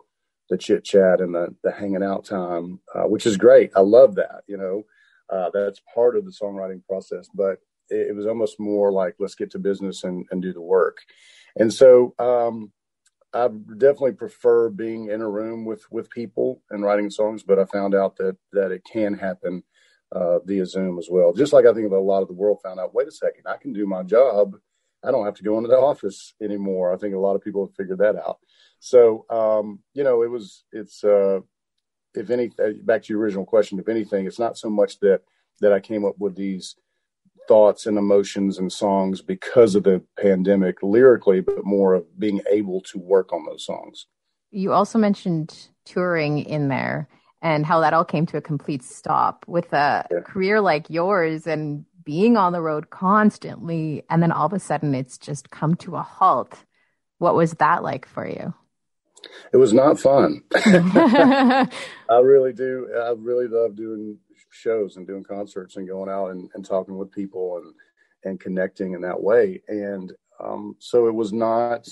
the 0.50 0.58
chit 0.58 0.84
chat 0.84 1.20
and 1.22 1.36
the 1.36 1.56
the 1.64 1.72
hanging 1.72 2.04
out 2.04 2.26
time, 2.26 2.80
uh, 2.96 3.04
which 3.04 3.26
is 3.26 3.38
great. 3.38 3.72
I 3.76 3.82
love 3.82 4.16
that. 4.16 4.44
You 4.48 4.58
know, 4.58 4.84
uh, 5.30 5.50
that's 5.54 5.82
part 5.94 6.16
of 6.16 6.26
the 6.26 6.32
songwriting 6.32 6.84
process, 6.86 7.28
but 7.34 7.60
it, 7.90 8.10
it, 8.10 8.16
was 8.16 8.26
almost 8.26 8.60
more 8.60 8.92
like 8.92 9.16
let's 9.20 9.36
get 9.36 9.52
to 9.52 9.60
business 9.60 10.04
and, 10.04 10.26
and 10.32 10.42
do 10.42 10.54
the 10.54 10.62
work. 10.62 10.98
And 11.58 11.74
so 11.74 12.14
um, 12.20 12.72
I 13.34 13.48
definitely 13.48 14.14
prefer 14.14 14.70
being 14.70 15.10
in 15.10 15.22
a 15.22 15.30
room 15.30 15.66
with 15.66 15.90
with 15.92 16.10
people 16.10 16.62
and 16.70 16.84
writing 16.84 17.10
songs, 17.10 17.44
but 17.44 17.60
I 17.60 17.66
found 17.66 17.94
out 17.94 18.16
that 18.18 18.38
that 18.54 18.72
it 18.72 18.84
can 18.92 19.14
happen 19.14 19.64
uh, 20.12 20.40
via 20.40 20.66
Zoom 20.66 20.98
as 20.98 21.08
well. 21.10 21.34
Just 21.34 21.54
like 21.54 21.66
I 21.66 21.74
think 21.74 21.92
a 21.92 21.96
lot 21.96 22.22
of 22.22 22.28
the 22.28 22.34
world 22.34 22.60
found 22.64 22.80
out. 22.80 22.94
Wait 22.94 23.08
a 23.08 23.12
second, 23.12 23.44
I 23.46 23.58
can 23.58 23.74
do 23.74 23.86
my 23.86 24.04
job. 24.04 24.56
I 25.04 25.12
don't 25.12 25.26
have 25.26 25.36
to 25.36 25.44
go 25.44 25.58
into 25.58 25.70
the 25.70 25.78
office 25.78 26.34
anymore. 26.42 26.94
I 26.94 26.98
think 26.98 27.14
a 27.14 27.20
lot 27.20 27.36
of 27.36 27.44
people 27.44 27.66
have 27.66 27.76
figured 27.76 28.00
that 28.00 28.16
out. 28.16 28.40
So 28.80 29.26
um, 29.30 29.80
you 29.94 30.04
know, 30.04 30.24
it 30.24 30.32
was 30.32 30.64
it's 30.72 31.04
uh, 31.04 31.42
if 32.18 32.30
any, 32.30 32.52
uh, 32.60 32.74
back 32.84 33.04
to 33.04 33.14
your 33.14 33.22
original 33.22 33.46
question, 33.46 33.80
if 33.80 33.90
anything, 33.90 34.26
it's 34.26 34.40
not 34.40 34.58
so 34.58 34.70
much 34.70 35.00
that 35.00 35.22
that 35.62 35.74
I 35.74 35.80
came 35.80 36.06
up 36.06 36.16
with 36.20 36.36
these 36.36 36.76
thoughts 37.48 37.86
and 37.86 37.98
emotions 37.98 38.60
and 38.60 38.72
songs 38.72 39.22
because 39.22 39.74
of 39.74 39.84
the 39.84 40.04
pandemic 40.20 40.84
lyrically, 40.84 41.42
but 41.42 41.66
more 41.66 41.94
of 41.96 42.20
being 42.20 42.42
able 42.52 42.82
to 42.82 43.00
work 43.00 43.34
on 43.34 43.46
those 43.46 43.66
songs. 43.66 44.06
you 44.52 44.72
also 44.72 44.98
mentioned 45.00 45.70
touring 45.86 46.40
in 46.40 46.68
there 46.68 47.08
and 47.42 47.66
how 47.66 47.80
that 47.82 47.94
all 47.94 48.06
came 48.06 48.26
to 48.26 48.38
a 48.38 48.42
complete 48.42 48.84
stop 48.84 49.46
with 49.48 49.72
a 49.74 50.06
yeah. 50.12 50.20
career 50.22 50.60
like 50.62 50.90
yours 50.90 51.48
and 51.48 51.86
being 52.04 52.38
on 52.38 52.54
the 52.54 52.62
road 52.62 52.90
constantly 52.90 54.04
and 54.10 54.22
then 54.22 54.32
all 54.32 54.46
of 54.46 54.54
a 54.54 54.60
sudden 54.60 54.96
it's 54.96 55.18
just 55.18 55.50
come 55.50 55.76
to 55.76 55.96
a 55.96 56.02
halt 56.02 56.64
what 57.20 57.36
was 57.36 57.52
that 57.54 57.84
like 57.84 58.08
for 58.08 58.28
you 58.28 58.54
it 59.54 59.58
was 59.58 59.74
not 59.74 60.00
fun 60.00 60.42
i 60.56 62.20
really 62.22 62.54
do 62.54 62.88
i 63.04 63.14
really 63.18 63.48
love 63.48 63.76
doing 63.76 64.18
shows 64.50 64.98
and 64.98 65.08
doing 65.08 65.24
concerts 65.24 65.76
and 65.76 65.88
going 65.88 66.10
out 66.10 66.28
and, 66.28 66.50
and 66.54 66.66
talking 66.66 66.98
with 66.98 67.12
people 67.12 67.58
and 67.58 67.74
and 68.24 68.40
connecting 68.40 68.94
in 68.94 69.02
that 69.02 69.22
way 69.22 69.62
and 69.68 70.14
um, 70.40 70.76
so 70.80 71.08
it 71.08 71.14
was 71.14 71.34
not 71.34 71.88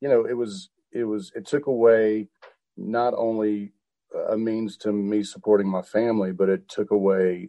you 0.00 0.08
know 0.08 0.24
it 0.24 0.36
was 0.36 0.70
it 0.92 1.04
was 1.04 1.32
it 1.34 1.46
took 1.46 1.66
away 1.66 2.28
not 2.76 3.14
only 3.16 3.72
a 4.28 4.36
means 4.36 4.76
to 4.78 4.92
me 4.92 5.22
supporting 5.22 5.68
my 5.68 5.82
family, 5.82 6.32
but 6.32 6.48
it 6.48 6.68
took 6.68 6.90
away 6.90 7.48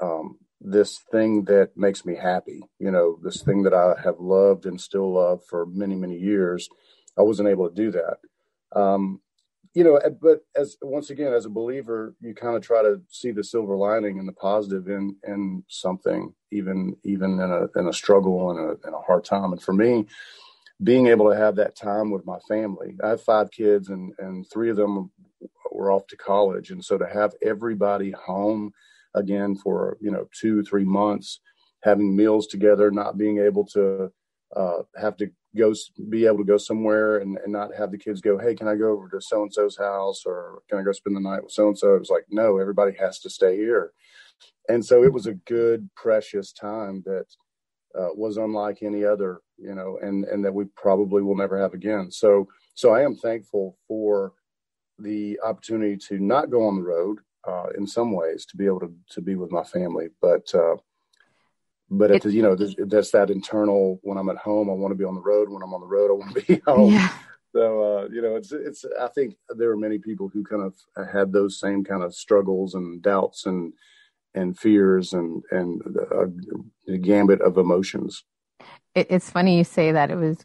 um, 0.00 0.38
this 0.60 0.98
thing 1.10 1.44
that 1.44 1.76
makes 1.76 2.04
me 2.04 2.14
happy. 2.14 2.62
You 2.78 2.90
know, 2.90 3.18
this 3.22 3.42
thing 3.42 3.62
that 3.62 3.74
I 3.74 3.94
have 4.02 4.20
loved 4.20 4.66
and 4.66 4.80
still 4.80 5.12
love 5.12 5.42
for 5.48 5.66
many, 5.66 5.94
many 5.94 6.18
years. 6.18 6.68
I 7.18 7.22
wasn't 7.22 7.48
able 7.48 7.68
to 7.68 7.74
do 7.74 7.90
that. 7.92 8.18
Um, 8.78 9.20
you 9.74 9.82
know, 9.82 10.00
but 10.22 10.40
as 10.54 10.76
once 10.82 11.10
again, 11.10 11.32
as 11.32 11.46
a 11.46 11.50
believer, 11.50 12.14
you 12.20 12.32
kind 12.32 12.56
of 12.56 12.62
try 12.62 12.82
to 12.82 13.00
see 13.10 13.32
the 13.32 13.42
silver 13.42 13.76
lining 13.76 14.20
and 14.20 14.28
the 14.28 14.32
positive 14.32 14.88
in 14.88 15.16
in 15.26 15.64
something, 15.68 16.32
even 16.52 16.96
even 17.04 17.40
in 17.40 17.50
a 17.50 17.66
in 17.78 17.88
a 17.88 17.92
struggle 17.92 18.50
and 18.52 18.60
a, 18.60 18.88
in 18.88 18.94
a 18.94 19.00
hard 19.00 19.24
time. 19.24 19.52
And 19.52 19.60
for 19.60 19.72
me, 19.72 20.06
being 20.82 21.08
able 21.08 21.28
to 21.28 21.36
have 21.36 21.56
that 21.56 21.74
time 21.74 22.12
with 22.12 22.24
my 22.24 22.38
family, 22.48 22.94
I 23.02 23.10
have 23.10 23.22
five 23.22 23.50
kids, 23.50 23.88
and 23.88 24.12
and 24.18 24.46
three 24.52 24.70
of 24.70 24.76
them 24.76 25.10
were 25.72 25.90
off 25.90 26.06
to 26.08 26.16
college, 26.16 26.70
and 26.70 26.84
so 26.84 26.96
to 26.96 27.06
have 27.06 27.34
everybody 27.42 28.12
home 28.12 28.72
again 29.14 29.56
for 29.56 29.96
you 30.00 30.12
know 30.12 30.28
two 30.40 30.62
three 30.62 30.84
months, 30.84 31.40
having 31.82 32.14
meals 32.14 32.46
together, 32.46 32.92
not 32.92 33.18
being 33.18 33.38
able 33.38 33.64
to 33.66 34.12
uh, 34.54 34.82
have 34.96 35.16
to 35.16 35.30
go 35.56 35.72
be 36.08 36.26
able 36.26 36.38
to 36.38 36.44
go 36.44 36.56
somewhere 36.56 37.18
and, 37.18 37.38
and 37.38 37.52
not 37.52 37.74
have 37.74 37.90
the 37.90 37.98
kids 37.98 38.20
go, 38.20 38.38
hey, 38.38 38.54
can 38.54 38.68
I 38.68 38.74
go 38.74 38.90
over 38.90 39.08
to 39.08 39.20
so 39.20 39.42
and 39.42 39.52
so's 39.52 39.76
house 39.76 40.24
or 40.26 40.60
can 40.68 40.78
I 40.78 40.82
go 40.82 40.92
spend 40.92 41.16
the 41.16 41.20
night 41.20 41.42
with 41.42 41.52
so 41.52 41.68
and 41.68 41.78
so? 41.78 41.94
It 41.94 42.00
was 42.00 42.10
like, 42.10 42.26
no, 42.30 42.58
everybody 42.58 42.96
has 42.98 43.20
to 43.20 43.30
stay 43.30 43.56
here, 43.56 43.92
and 44.68 44.84
so 44.84 45.02
it 45.02 45.12
was 45.12 45.26
a 45.26 45.34
good 45.34 45.88
precious 45.94 46.52
time 46.52 47.02
that 47.06 47.26
uh, 47.98 48.08
was 48.14 48.36
unlike 48.36 48.82
any 48.82 49.04
other, 49.04 49.40
you 49.56 49.74
know, 49.74 49.98
and 50.02 50.24
and 50.24 50.44
that 50.44 50.54
we 50.54 50.64
probably 50.76 51.22
will 51.22 51.36
never 51.36 51.58
have 51.58 51.74
again. 51.74 52.10
So 52.10 52.48
so 52.74 52.94
I 52.94 53.02
am 53.02 53.16
thankful 53.16 53.76
for 53.86 54.32
the 54.98 55.38
opportunity 55.44 55.96
to 56.08 56.18
not 56.18 56.50
go 56.50 56.66
on 56.66 56.76
the 56.76 56.82
road 56.82 57.18
uh, 57.46 57.66
in 57.76 57.86
some 57.86 58.12
ways 58.12 58.46
to 58.46 58.56
be 58.56 58.66
able 58.66 58.80
to 58.80 58.92
to 59.10 59.20
be 59.20 59.36
with 59.36 59.50
my 59.50 59.64
family, 59.64 60.08
but 60.20 60.52
uh, 60.54 60.76
but 61.98 62.10
it, 62.10 62.24
you 62.26 62.42
know 62.42 62.56
that's 62.56 63.10
that 63.10 63.30
internal. 63.30 63.98
When 64.02 64.18
I'm 64.18 64.28
at 64.28 64.36
home, 64.36 64.70
I 64.70 64.72
want 64.72 64.92
to 64.92 64.96
be 64.96 65.04
on 65.04 65.14
the 65.14 65.20
road. 65.20 65.48
When 65.48 65.62
I'm 65.62 65.74
on 65.74 65.80
the 65.80 65.86
road, 65.86 66.10
I 66.10 66.14
want 66.14 66.34
to 66.34 66.42
be 66.42 66.62
home. 66.66 66.92
Yeah. 66.92 67.12
So 67.54 67.82
uh, 67.82 68.08
you 68.10 68.20
know, 68.20 68.36
it's 68.36 68.52
it's. 68.52 68.84
I 69.00 69.08
think 69.08 69.36
there 69.50 69.70
are 69.70 69.76
many 69.76 69.98
people 69.98 70.28
who 70.28 70.44
kind 70.44 70.62
of 70.62 70.74
had 71.12 71.32
those 71.32 71.58
same 71.58 71.84
kind 71.84 72.02
of 72.02 72.14
struggles 72.14 72.74
and 72.74 73.00
doubts 73.02 73.46
and 73.46 73.72
and 74.34 74.58
fears 74.58 75.12
and 75.12 75.42
and 75.50 75.80
the 76.86 76.98
gambit 76.98 77.40
of 77.40 77.56
emotions. 77.56 78.24
It, 78.94 79.06
it's 79.10 79.30
funny 79.30 79.58
you 79.58 79.64
say 79.64 79.92
that. 79.92 80.10
It 80.10 80.16
was 80.16 80.44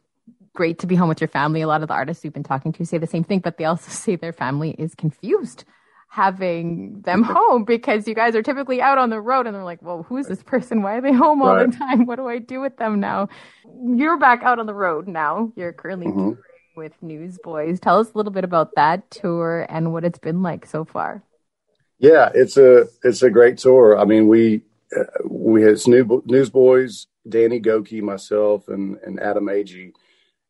great 0.53 0.79
to 0.79 0.88
be 0.88 0.96
home 0.96 1.10
with 1.10 1.22
your 1.22 1.27
family. 1.27 1.62
A 1.62 1.68
lot 1.68 1.82
of 1.82 1.88
the 1.88 1.94
artists 1.94 2.24
we've 2.24 2.34
been 2.34 2.44
talking 2.44 2.74
to 2.74 2.86
say 2.86 2.98
the 2.98 3.08
same 3.08 3.24
thing, 3.24 3.39
but 3.39 3.58
they 3.58 3.65
also 3.65 3.89
say 3.91 4.15
their 4.15 4.34
family 4.34 4.72
is 4.77 4.96
confused 4.96 5.65
having 6.09 7.01
them 7.01 7.23
home 7.23 7.63
because 7.63 8.07
you 8.07 8.15
guys 8.15 8.35
are 8.35 8.43
typically 8.43 8.81
out 8.81 8.97
on 8.97 9.09
the 9.09 9.21
road 9.21 9.47
and 9.47 9.55
they're 9.55 9.63
like, 9.63 9.81
well, 9.81 10.03
who's 10.03 10.27
this 10.27 10.43
person? 10.43 10.81
Why 10.81 10.95
are 10.95 11.01
they 11.01 11.13
home 11.13 11.41
all 11.41 11.55
right. 11.55 11.71
the 11.71 11.77
time? 11.77 12.05
What 12.05 12.17
do 12.17 12.27
I 12.27 12.39
do 12.39 12.59
with 12.59 12.77
them 12.77 12.99
now? 12.99 13.29
You're 13.83 14.17
back 14.17 14.43
out 14.43 14.59
on 14.59 14.65
the 14.65 14.73
road 14.73 15.07
now. 15.07 15.53
You're 15.55 15.71
currently 15.71 16.07
mm-hmm. 16.07 16.19
touring 16.19 16.37
with 16.75 16.93
Newsboys. 17.01 17.79
Tell 17.79 17.99
us 17.99 18.11
a 18.13 18.17
little 18.17 18.31
bit 18.31 18.43
about 18.43 18.75
that 18.75 19.09
tour 19.11 19.65
and 19.69 19.93
what 19.93 20.03
it's 20.03 20.19
been 20.19 20.41
like 20.41 20.65
so 20.65 20.83
far. 20.83 21.23
Yeah, 21.99 22.29
it's 22.33 22.55
a 22.55 22.87
it's 23.03 23.23
a 23.23 23.29
great 23.29 23.57
tour. 23.57 23.99
I 23.99 24.05
mean, 24.05 24.29
we 24.29 24.61
uh, 24.97 25.03
we 25.25 25.63
had 25.63 25.85
new, 25.85 26.23
Newsboys, 26.25 27.07
Danny 27.27 27.59
Gokey, 27.59 28.01
myself, 28.01 28.69
and 28.69 28.97
and 29.03 29.19
Adam 29.19 29.47
Agee 29.47 29.91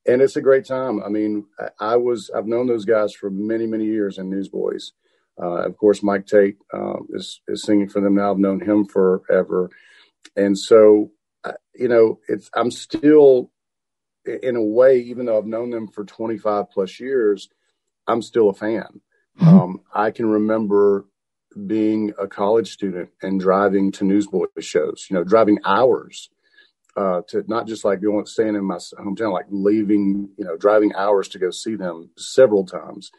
and 0.06 0.22
it's 0.22 0.36
a 0.36 0.42
great 0.42 0.66
time. 0.66 1.02
I 1.04 1.10
mean, 1.10 1.46
I, 1.80 1.96
was 1.98 2.32
I've 2.36 2.48
known 2.48 2.68
those 2.68 2.86
guys 2.86 3.14
for 3.14 3.30
many 3.30 3.68
many 3.68 3.86
years 3.86 4.18
in 4.18 4.30
Newsboys. 4.30 4.94
Uh, 5.42 5.66
of 5.66 5.78
course, 5.78 6.04
Mike 6.04 6.26
Tait 6.26 6.58
uh, 6.74 6.98
is 7.10 7.42
is 7.48 7.64
singing 7.64 7.90
for 7.90 8.02
them 8.02 8.16
now. 8.16 8.32
I've 8.32 8.38
known 8.38 8.60
him 8.60 8.86
forever, 8.86 9.70
and 10.36 10.58
so 10.58 11.12
you 11.80 11.88
know, 11.88 12.20
it's 12.28 12.50
I'm 12.54 12.72
still 12.72 13.52
in 14.26 14.56
a 14.56 14.64
way, 14.64 15.00
even 15.00 15.26
though 15.26 15.38
I've 15.38 15.46
known 15.46 15.70
them 15.70 15.88
for 15.88 16.04
25 16.04 16.70
plus 16.72 17.00
years, 17.00 17.50
I'm 18.06 18.22
still 18.22 18.50
a 18.50 18.54
fan. 18.54 19.02
Mm-hmm. 19.40 19.48
Um, 19.48 19.82
I 19.94 20.12
can 20.12 20.28
remember 20.28 21.06
being 21.66 22.14
a 22.20 22.28
college 22.28 22.72
student 22.72 23.10
and 23.22 23.40
driving 23.40 23.92
to 23.94 24.04
Newsboys 24.04 24.50
shows. 24.60 25.08
You 25.10 25.16
know, 25.16 25.24
driving 25.24 25.60
hours 25.66 26.30
uh, 26.98 27.22
to 27.30 27.44
not 27.48 27.66
just 27.66 27.86
like 27.86 28.02
going 28.02 28.26
staying 28.26 28.56
in 28.56 28.66
my 28.66 28.76
hometown, 28.76 29.32
like 29.32 29.48
leaving, 29.50 30.30
you 30.38 30.46
know, 30.46 30.58
driving 30.58 30.94
hours 30.96 31.30
to 31.30 31.40
go 31.40 31.50
see 31.50 31.76
them 31.76 32.10
several 32.18 32.66
times. 32.66 33.12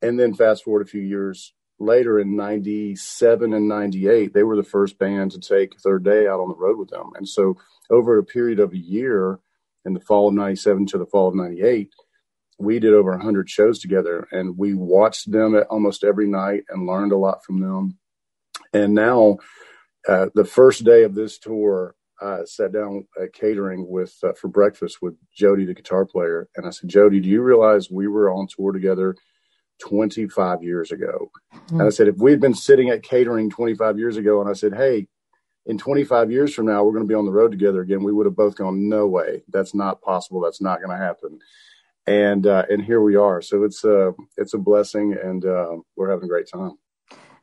And 0.00 0.20
then 0.20 0.34
fast 0.34 0.62
forward 0.62 0.86
a 0.86 0.90
few 0.90 1.00
years 1.00 1.54
later 1.78 2.18
in 2.18 2.36
97 2.36 3.52
and 3.52 3.68
98, 3.68 4.32
they 4.32 4.42
were 4.42 4.56
the 4.56 4.62
first 4.62 4.98
band 4.98 5.32
to 5.32 5.40
take 5.40 5.78
Third 5.80 6.04
Day 6.04 6.26
out 6.26 6.40
on 6.40 6.48
the 6.48 6.56
road 6.56 6.78
with 6.78 6.90
them. 6.90 7.10
And 7.16 7.28
so 7.28 7.56
over 7.90 8.18
a 8.18 8.24
period 8.24 8.60
of 8.60 8.72
a 8.72 8.78
year 8.78 9.38
in 9.84 9.94
the 9.94 10.00
fall 10.00 10.28
of 10.28 10.34
97 10.34 10.86
to 10.86 10.98
the 10.98 11.06
fall 11.06 11.28
of 11.28 11.34
98, 11.34 11.92
we 12.58 12.78
did 12.78 12.94
over 12.94 13.10
100 13.10 13.50
shows 13.50 13.78
together 13.78 14.26
and 14.32 14.56
we 14.56 14.74
watched 14.74 15.30
them 15.30 15.60
almost 15.68 16.04
every 16.04 16.26
night 16.26 16.64
and 16.68 16.86
learned 16.86 17.12
a 17.12 17.16
lot 17.16 17.44
from 17.44 17.60
them. 17.60 17.98
And 18.72 18.94
now, 18.94 19.38
uh, 20.08 20.26
the 20.34 20.44
first 20.44 20.84
day 20.84 21.02
of 21.02 21.14
this 21.14 21.38
tour, 21.38 21.94
I 22.20 22.44
sat 22.44 22.72
down 22.72 23.06
at 23.22 23.34
catering 23.34 23.86
with 23.88 24.16
uh, 24.22 24.32
for 24.40 24.48
breakfast 24.48 24.98
with 25.02 25.14
Jody, 25.36 25.66
the 25.66 25.74
guitar 25.74 26.06
player, 26.06 26.48
and 26.56 26.66
I 26.66 26.70
said, 26.70 26.88
Jody, 26.88 27.20
do 27.20 27.28
you 27.28 27.42
realize 27.42 27.90
we 27.90 28.08
were 28.08 28.30
on 28.30 28.46
tour 28.46 28.72
together 28.72 29.16
25 29.78 30.62
years 30.62 30.92
ago? 30.92 31.30
Mm-hmm. 31.54 31.80
And 31.80 31.86
I 31.86 31.90
said, 31.90 32.08
if 32.08 32.16
we 32.16 32.30
had 32.30 32.40
been 32.40 32.54
sitting 32.54 32.90
at 32.90 33.02
catering 33.02 33.50
25 33.50 33.98
years 33.98 34.16
ago, 34.16 34.40
and 34.40 34.48
I 34.48 34.52
said, 34.52 34.74
hey, 34.74 35.06
in 35.66 35.78
25 35.78 36.30
years 36.30 36.54
from 36.54 36.66
now, 36.66 36.84
we're 36.84 36.92
going 36.92 37.04
to 37.04 37.08
be 37.08 37.14
on 37.14 37.26
the 37.26 37.32
road 37.32 37.50
together 37.50 37.80
again, 37.80 38.04
we 38.04 38.12
would 38.12 38.26
have 38.26 38.36
both 38.36 38.56
gone, 38.56 38.88
no 38.88 39.06
way, 39.06 39.42
that's 39.48 39.74
not 39.74 40.00
possible, 40.00 40.40
that's 40.40 40.60
not 40.60 40.80
going 40.80 40.96
to 40.96 41.04
happen. 41.04 41.40
And 42.08 42.46
uh, 42.46 42.62
and 42.70 42.80
here 42.80 43.00
we 43.00 43.16
are. 43.16 43.42
So 43.42 43.64
it's 43.64 43.84
a 43.84 44.14
it's 44.36 44.54
a 44.54 44.58
blessing, 44.58 45.16
and 45.20 45.44
uh, 45.44 45.78
we're 45.96 46.08
having 46.08 46.26
a 46.26 46.28
great 46.28 46.48
time. 46.48 46.78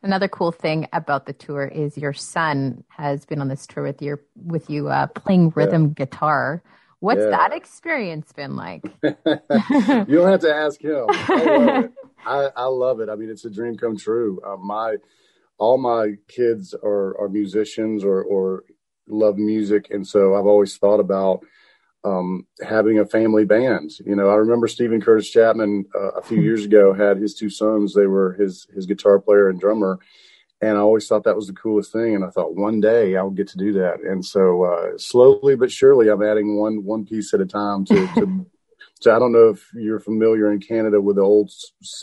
Another 0.04 0.30
cool 0.30 0.54
thing 0.54 0.88
about 0.94 1.26
the 1.26 1.34
tour 1.34 1.66
is 1.66 1.98
your 1.98 2.14
son 2.14 2.86
has 2.88 3.26
been 3.26 3.42
on 3.42 3.50
this 3.50 3.68
tour 3.68 3.84
with 3.84 4.02
your 4.02 4.22
with 4.36 4.70
you 4.70 4.88
uh, 4.88 5.08
playing 5.08 5.52
rhythm 5.56 5.88
yeah. 5.88 6.06
guitar. 6.06 6.64
What's 7.04 7.20
yeah. 7.20 7.32
that 7.32 7.52
experience 7.52 8.32
been 8.32 8.56
like? 8.56 8.82
you 9.04 9.12
don't 9.14 10.32
have 10.32 10.40
to 10.40 10.56
ask 10.56 10.82
him. 10.82 11.06
I 11.10 11.44
love, 11.44 11.90
I, 12.26 12.50
I 12.56 12.66
love 12.68 13.02
it. 13.02 13.10
I 13.10 13.16
mean, 13.16 13.30
it's 13.30 13.44
a 13.44 13.50
dream 13.50 13.76
come 13.76 13.98
true. 13.98 14.40
Uh, 14.42 14.56
my 14.56 14.96
all 15.58 15.78
my 15.78 16.14
kids 16.30 16.74
are 16.74 17.20
are 17.20 17.28
musicians 17.28 18.06
or 18.06 18.24
or 18.24 18.64
love 19.10 19.38
music, 19.38 19.88
and 19.90 20.08
so 20.08 20.34
I've 20.34 20.46
always 20.46 20.78
thought 20.78 21.02
about 21.02 21.44
um, 22.06 22.48
having 22.66 23.00
a 23.00 23.06
family 23.06 23.44
band. 23.44 23.92
You 24.06 24.16
know, 24.16 24.30
I 24.30 24.36
remember 24.36 24.70
Steven 24.70 25.02
Curtis 25.02 25.30
Chapman 25.30 25.84
uh, 25.94 26.12
a 26.12 26.22
few 26.22 26.40
years 26.48 26.64
ago 26.64 26.94
had 26.94 27.18
his 27.18 27.34
two 27.34 27.50
sons. 27.50 27.94
They 27.94 28.08
were 28.08 28.32
his 28.40 28.66
his 28.74 28.86
guitar 28.86 29.20
player 29.20 29.50
and 29.50 29.60
drummer, 29.60 30.00
and 30.64 30.78
I 30.78 30.82
always 30.82 31.08
thought 31.08 31.26
that 31.26 31.36
was 31.36 31.48
the 31.48 31.54
coolest 31.54 31.92
thing. 31.92 32.16
And 32.16 32.24
I 32.24 32.30
thought 32.30 32.56
one 32.56 32.80
day 32.80 33.18
I'll 33.18 33.30
get 33.30 33.50
to 33.50 33.58
do 33.58 33.74
that. 33.74 34.00
And 34.00 34.26
so 34.26 34.64
uh, 34.64 34.98
slowly 34.98 35.56
but 35.56 35.72
surely, 35.72 36.10
I'm 36.10 36.24
adding 36.24 36.58
one 36.58 36.86
one 36.86 37.06
piece 37.06 37.34
at 37.34 37.42
a 37.42 37.46
time 37.46 37.86
to. 37.86 38.08
to 38.16 38.46
so 39.02 39.14
I 39.14 39.20
don't 39.20 39.34
know 39.34 39.50
if 39.50 39.70
you're 39.74 40.00
familiar 40.00 40.50
in 40.50 40.62
Canada 40.62 41.02
with 41.02 41.18
the 41.18 41.24
old 41.24 41.52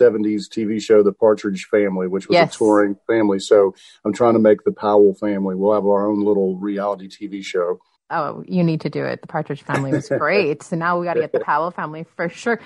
70s 0.01 0.43
TV 0.51 0.83
show, 0.83 1.03
The 1.03 1.15
Partridge 1.15 1.67
Family, 1.71 2.07
which 2.07 2.29
was 2.29 2.35
yes. 2.35 2.55
a 2.55 2.59
touring 2.59 2.97
family. 3.07 3.39
So 3.39 3.75
I'm 4.05 4.13
trying 4.13 4.35
to 4.35 4.39
make 4.39 4.65
the 4.65 4.73
Powell 4.73 5.15
family. 5.15 5.55
We'll 5.55 5.73
have 5.73 5.87
our 5.87 6.07
own 6.07 6.23
little 6.23 6.59
reality 6.59 7.09
TV 7.09 7.43
show 7.43 7.81
oh, 8.11 8.45
you 8.47 8.63
need 8.65 8.81
to 8.83 8.91
do 8.91 9.05
it. 9.05 9.21
The 9.21 9.27
Partridge 9.27 9.63
Family 9.63 9.93
was 9.93 10.09
great. 10.09 10.63
so 10.63 10.77
now 10.77 10.99
we 10.99 11.07
got 11.07 11.15
to 11.15 11.21
get 11.21 11.33
the 11.33 11.41
Powell 11.41 11.71
family 11.71 12.05
for 12.17 12.29
sure. 12.29 12.61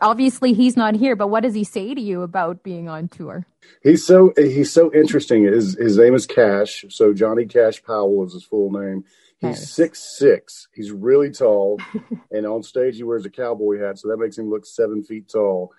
Obviously, 0.00 0.52
he's 0.52 0.76
not 0.76 0.94
here, 0.94 1.16
but 1.16 1.28
what 1.28 1.42
does 1.42 1.54
he 1.54 1.64
say 1.64 1.94
to 1.94 2.00
you 2.00 2.22
about 2.22 2.62
being 2.62 2.88
on 2.88 3.08
tour? 3.08 3.46
He's 3.82 4.04
so 4.06 4.32
he's 4.36 4.72
so 4.72 4.92
interesting. 4.92 5.44
His 5.44 5.76
his 5.78 5.96
name 5.96 6.14
is 6.14 6.26
Cash. 6.26 6.84
So 6.88 7.12
Johnny 7.12 7.46
Cash 7.46 7.82
Powell 7.82 8.24
is 8.26 8.32
his 8.32 8.44
full 8.44 8.70
name. 8.70 9.04
He's 9.40 9.70
six 9.70 10.18
six. 10.18 10.68
He's 10.74 10.90
really 10.90 11.30
tall, 11.30 11.80
and 12.30 12.46
on 12.46 12.62
stage 12.62 12.96
he 12.96 13.04
wears 13.04 13.24
a 13.24 13.30
cowboy 13.30 13.78
hat, 13.78 13.98
so 13.98 14.08
that 14.08 14.16
makes 14.16 14.36
him 14.36 14.50
look 14.50 14.66
seven 14.66 15.04
feet 15.04 15.28
tall. 15.28 15.72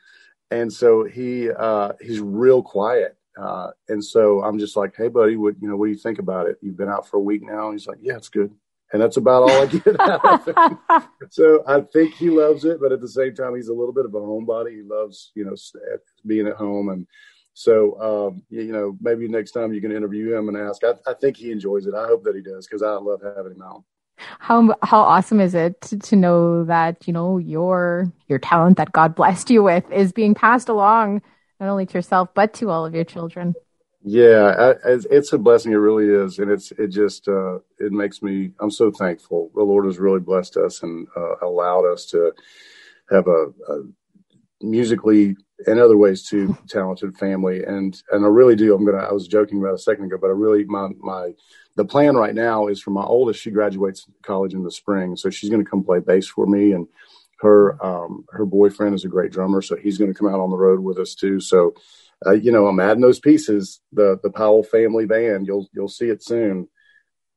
and 0.50 0.72
so 0.72 1.04
he 1.04 1.50
uh, 1.52 1.94
he's 2.02 2.20
real 2.20 2.64
quiet. 2.64 3.18
Uh, 3.40 3.72
and 3.88 4.04
so 4.04 4.44
I'm 4.44 4.60
just 4.60 4.76
like, 4.76 4.96
hey, 4.98 5.08
buddy, 5.08 5.38
what 5.38 5.56
you 5.62 5.70
know, 5.70 5.76
what 5.78 5.86
do 5.86 5.92
you 5.92 5.98
think 5.98 6.20
about 6.20 6.48
it? 6.48 6.58
You've 6.62 6.78
been 6.78 6.90
out 6.90 7.08
for 7.08 7.18
a 7.18 7.22
week 7.22 7.42
now. 7.44 7.70
And 7.70 7.80
he's 7.80 7.88
like, 7.88 8.00
yeah, 8.02 8.18
it's 8.18 8.30
good. 8.30 8.54
And 8.92 9.02
that's 9.02 9.18
about 9.18 9.44
all 9.44 9.62
I 9.62 9.66
get 9.68 10.00
out 10.00 10.26
of 10.26 10.46
him. 10.46 10.78
so 11.30 11.64
I 11.68 11.82
think 11.82 12.16
he 12.16 12.30
loves 12.30 12.66
it, 12.66 12.80
but 12.82 12.92
at 12.92 13.02
the 13.02 13.08
same 13.08 13.36
time, 13.36 13.56
he's 13.56 13.68
a 13.68 13.74
little 13.74 13.94
bit 13.94 14.06
of 14.06 14.16
a 14.16 14.20
homebody. 14.20 14.78
He 14.78 14.82
loves, 14.82 15.32
you 15.36 15.46
know, 15.46 15.56
being 16.26 16.48
at 16.48 16.56
home. 16.56 16.90
And 16.90 17.06
so, 17.54 18.00
um, 18.02 18.44
you 18.50 18.72
know, 18.72 18.98
maybe 19.00 19.28
next 19.28 19.52
time 19.52 19.74
you 19.74 19.82
can 19.82 19.92
interview 19.92 20.36
him 20.36 20.48
and 20.48 20.58
ask. 20.58 20.84
I, 20.84 20.94
I 21.06 21.14
think 21.14 21.38
he 21.38 21.52
enjoys 21.52 21.86
it. 21.86 21.94
I 21.94 22.08
hope 22.08 22.24
that 22.24 22.36
he 22.36 22.42
does 22.42 22.66
because 22.66 22.82
I 22.82 22.94
love 22.94 23.22
having 23.24 23.54
him 23.54 23.62
out 23.62 23.84
how 24.40 24.76
how 24.84 25.00
awesome 25.00 25.40
is 25.40 25.56
it 25.56 25.80
to, 25.82 25.98
to, 25.98 26.16
know 26.16 26.66
that 26.66 27.08
you 27.08 27.14
know 27.14 27.38
your 27.38 28.12
your 28.28 28.40
talent 28.40 28.78
that 28.78 28.92
God 28.92 29.16
blessed 29.16 29.50
you 29.50 29.64
with 29.64 29.90
is 29.92 30.12
being 30.12 30.36
passed 30.36 30.70
along 30.70 31.22
not 31.60 31.70
only 31.70 31.86
to 31.86 31.94
yourself 31.94 32.30
but 32.34 32.54
to 32.56 32.70
all 32.70 32.86
of 32.86 32.94
your 32.94 33.04
children. 33.04 33.56
Yeah, 34.04 34.56
I, 34.58 34.90
it's 35.12 35.34
a 35.34 35.38
blessing. 35.38 35.74
It 35.74 35.76
really 35.78 36.08
is, 36.08 36.40
and 36.40 36.50
it's 36.50 36.72
it 36.74 36.88
just 36.88 37.28
uh, 37.28 37.56
it 37.80 37.92
makes 37.92 38.22
me. 38.22 38.52
I'm 38.62 38.72
so 38.72 38.92
thankful. 38.92 39.52
The 39.54 39.64
Lord 39.64 39.86
has 39.86 40.00
really 40.00 40.22
blessed 40.22 40.56
us 40.56 40.84
and 40.84 41.08
uh, 41.18 41.36
allowed 41.42 41.86
us 41.86 42.06
to 42.08 42.32
have 43.12 43.28
a, 43.28 43.48
a 43.70 43.84
musically 44.62 45.36
and 45.68 45.80
other 45.80 45.98
ways 45.98 46.24
too 46.24 46.58
talented 46.70 47.18
family, 47.18 47.64
and 47.64 48.02
and 48.12 48.26
I 48.26 48.30
really 48.30 48.56
do. 48.56 48.74
I'm 48.76 48.86
gonna. 48.86 49.00
I 49.04 49.12
was 49.14 49.28
joking 49.28 49.60
about 49.60 49.76
a 49.76 49.80
second 49.80 50.06
ago, 50.06 50.18
but 50.20 50.28
I 50.28 50.34
really 50.34 50.66
my 50.66 50.90
my 51.00 51.32
the 51.76 51.86
plan 51.86 52.16
right 52.16 52.36
now 52.36 52.68
is 52.68 52.82
for 52.82 52.92
my 52.92 53.04
oldest. 53.04 53.42
She 53.42 53.52
graduates 53.52 54.08
college 54.24 54.54
in 54.54 54.64
the 54.64 54.72
spring, 54.72 55.16
so 55.18 55.30
she's 55.30 55.50
to 55.64 55.70
come 55.70 55.84
play 55.84 56.00
bass 56.00 56.28
for 56.28 56.46
me. 56.48 56.72
And 56.74 56.88
her 57.42 57.84
um, 57.86 58.26
her 58.32 58.46
boyfriend 58.46 58.96
is 58.96 59.06
a 59.06 59.10
great 59.10 59.32
drummer, 59.32 59.62
so 59.62 59.76
he's 59.76 59.98
to 60.14 60.18
come 60.20 60.30
out 60.30 60.40
on 60.40 60.50
the 60.50 60.58
road 60.58 60.80
with 60.80 60.98
us 61.00 61.16
too. 61.16 61.40
So, 61.40 61.74
uh, 62.26 62.32
you 62.32 62.52
know, 62.52 62.68
I'm 62.68 62.80
adding 62.80 63.02
those 63.02 63.20
pieces. 63.20 63.82
The 63.94 64.20
the 64.22 64.30
Powell 64.30 64.64
family 64.64 65.06
band. 65.06 65.48
You'll 65.48 65.68
you'll 65.74 65.88
see 65.88 66.10
it 66.10 66.24
soon. 66.24 66.68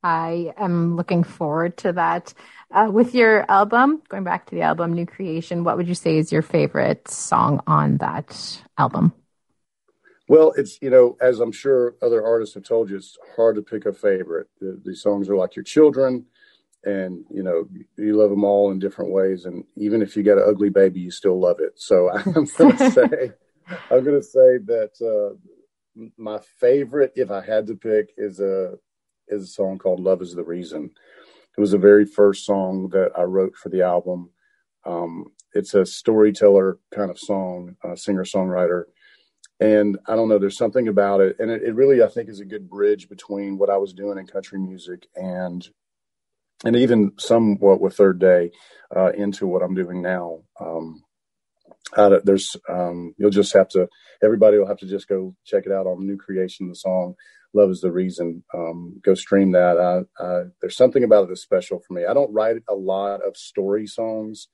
I 0.02 0.52
am 0.56 0.96
looking 0.96 1.22
forward 1.22 1.76
to 1.78 1.92
that. 1.92 2.34
Uh, 2.72 2.88
with 2.90 3.14
your 3.14 3.48
album, 3.50 4.02
going 4.08 4.24
back 4.24 4.46
to 4.46 4.54
the 4.54 4.62
album 4.62 4.94
New 4.94 5.06
Creation, 5.06 5.62
what 5.62 5.76
would 5.76 5.86
you 5.86 5.94
say 5.94 6.18
is 6.18 6.32
your 6.32 6.42
favorite 6.42 7.08
song 7.08 7.62
on 7.66 7.98
that 7.98 8.60
album? 8.78 9.12
Well, 10.28 10.52
it's 10.56 10.80
you 10.82 10.90
know, 10.90 11.16
as 11.20 11.40
I'm 11.40 11.52
sure 11.52 11.94
other 12.02 12.24
artists 12.24 12.54
have 12.54 12.64
told 12.64 12.90
you, 12.90 12.96
it's 12.96 13.16
hard 13.36 13.56
to 13.56 13.62
pick 13.62 13.86
a 13.86 13.92
favorite. 13.92 14.48
The, 14.60 14.80
these 14.84 15.02
songs 15.02 15.28
are 15.28 15.36
like 15.36 15.54
your 15.54 15.64
children, 15.64 16.26
and 16.84 17.24
you 17.30 17.42
know, 17.42 17.68
you 17.96 18.16
love 18.16 18.30
them 18.30 18.44
all 18.44 18.72
in 18.72 18.78
different 18.78 19.12
ways. 19.12 19.44
And 19.44 19.64
even 19.76 20.02
if 20.02 20.16
you 20.16 20.22
got 20.22 20.38
an 20.38 20.44
ugly 20.48 20.70
baby, 20.70 21.00
you 21.00 21.10
still 21.10 21.38
love 21.38 21.60
it. 21.60 21.74
So 21.76 22.10
I'm 22.12 22.32
going 22.32 22.46
to 22.76 22.90
say, 22.90 23.32
I'm 23.90 24.04
going 24.04 24.20
to 24.20 24.22
say 24.22 24.58
that 24.66 24.92
uh, 25.00 25.36
my 26.16 26.38
favorite, 26.58 27.12
if 27.16 27.30
I 27.30 27.44
had 27.44 27.66
to 27.68 27.74
pick, 27.74 28.12
is 28.16 28.40
a 28.40 28.74
is 29.28 29.44
a 29.44 29.46
song 29.46 29.78
called 29.78 30.00
"Love 30.00 30.22
Is 30.22 30.34
the 30.34 30.44
Reason." 30.44 30.90
It 31.56 31.60
was 31.60 31.72
the 31.72 31.78
very 31.78 32.06
first 32.06 32.46
song 32.46 32.88
that 32.90 33.10
I 33.16 33.22
wrote 33.22 33.56
for 33.56 33.68
the 33.68 33.82
album. 33.82 34.30
Um, 34.84 35.26
it's 35.52 35.74
a 35.74 35.84
storyteller 35.84 36.78
kind 36.94 37.10
of 37.10 37.18
song, 37.18 37.76
uh, 37.84 37.94
singer 37.94 38.24
songwriter 38.24 38.84
and 39.62 39.96
I 40.08 40.16
don't 40.16 40.28
know, 40.28 40.38
there's 40.38 40.56
something 40.56 40.88
about 40.88 41.20
it, 41.20 41.36
and 41.38 41.50
it, 41.50 41.62
it, 41.62 41.74
really 41.74 42.02
I 42.02 42.08
think 42.08 42.28
is 42.28 42.40
a 42.40 42.44
good 42.44 42.68
bridge 42.68 43.08
between 43.08 43.58
what 43.58 43.70
I 43.70 43.76
was 43.76 43.92
doing 43.92 44.18
in 44.18 44.26
country 44.26 44.58
music 44.58 45.06
and 45.14 45.66
and 46.64 46.76
even 46.76 47.12
somewhat 47.18 47.80
with 47.80 47.96
Third 47.96 48.18
Day 48.18 48.50
uh, 48.94 49.12
into 49.12 49.46
what 49.46 49.62
I'm 49.62 49.74
doing 49.74 50.02
now. 50.02 50.40
Um, 50.60 51.02
there's 51.96 52.56
um, 52.68 53.14
you'll 53.18 53.30
just 53.30 53.52
have 53.54 53.68
to 53.70 53.88
everybody 54.22 54.58
will 54.58 54.68
have 54.68 54.78
to 54.78 54.86
just 54.86 55.08
go 55.08 55.34
check 55.44 55.64
it 55.66 55.72
out 55.72 55.86
on 55.86 56.06
New 56.06 56.16
Creation, 56.16 56.68
the 56.68 56.74
song 56.74 57.14
"Love 57.52 57.70
Is 57.70 57.80
the 57.80 57.92
Reason." 57.92 58.42
Um, 58.54 59.00
go 59.02 59.14
stream 59.14 59.52
that. 59.52 59.78
I, 59.78 60.22
I, 60.22 60.42
there's 60.60 60.76
something 60.76 61.04
about 61.04 61.24
it 61.24 61.28
that's 61.28 61.42
special 61.42 61.80
for 61.86 61.94
me. 61.94 62.04
I 62.04 62.14
don't 62.14 62.32
write 62.32 62.56
a 62.68 62.74
lot 62.74 63.20
of 63.26 63.36
story 63.36 63.86
songs 63.86 64.48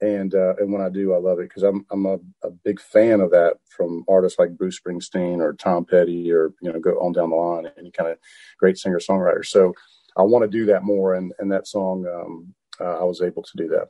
and 0.00 0.34
uh, 0.34 0.54
and 0.58 0.72
when 0.72 0.82
I 0.82 0.88
do, 0.88 1.14
I 1.14 1.18
love 1.18 1.38
it 1.38 1.48
because 1.48 1.62
I'm 1.62 1.86
I'm 1.90 2.06
a, 2.06 2.18
a, 2.42 2.50
big 2.50 2.80
fan 2.80 3.20
of 3.20 3.30
that 3.30 3.54
from 3.68 4.04
artists 4.08 4.38
like 4.38 4.56
Bruce 4.56 4.78
Springsteen 4.78 5.38
or 5.38 5.54
Tom 5.54 5.84
Petty 5.84 6.32
or 6.32 6.52
you 6.60 6.72
know 6.72 6.80
go 6.80 6.92
on 6.92 7.12
down 7.12 7.30
the 7.30 7.36
line, 7.36 7.70
any 7.78 7.90
kind 7.90 8.10
of 8.10 8.18
great 8.58 8.76
singer 8.76 8.98
songwriter. 8.98 9.44
So 9.44 9.72
I 10.16 10.22
want 10.22 10.42
to 10.42 10.58
do 10.58 10.66
that 10.66 10.82
more, 10.82 11.14
and 11.14 11.32
and 11.38 11.50
that 11.52 11.66
song 11.66 12.06
um, 12.06 12.54
uh, 12.80 13.00
I 13.00 13.04
was 13.04 13.22
able 13.22 13.42
to 13.42 13.56
do 13.56 13.68
that. 13.68 13.88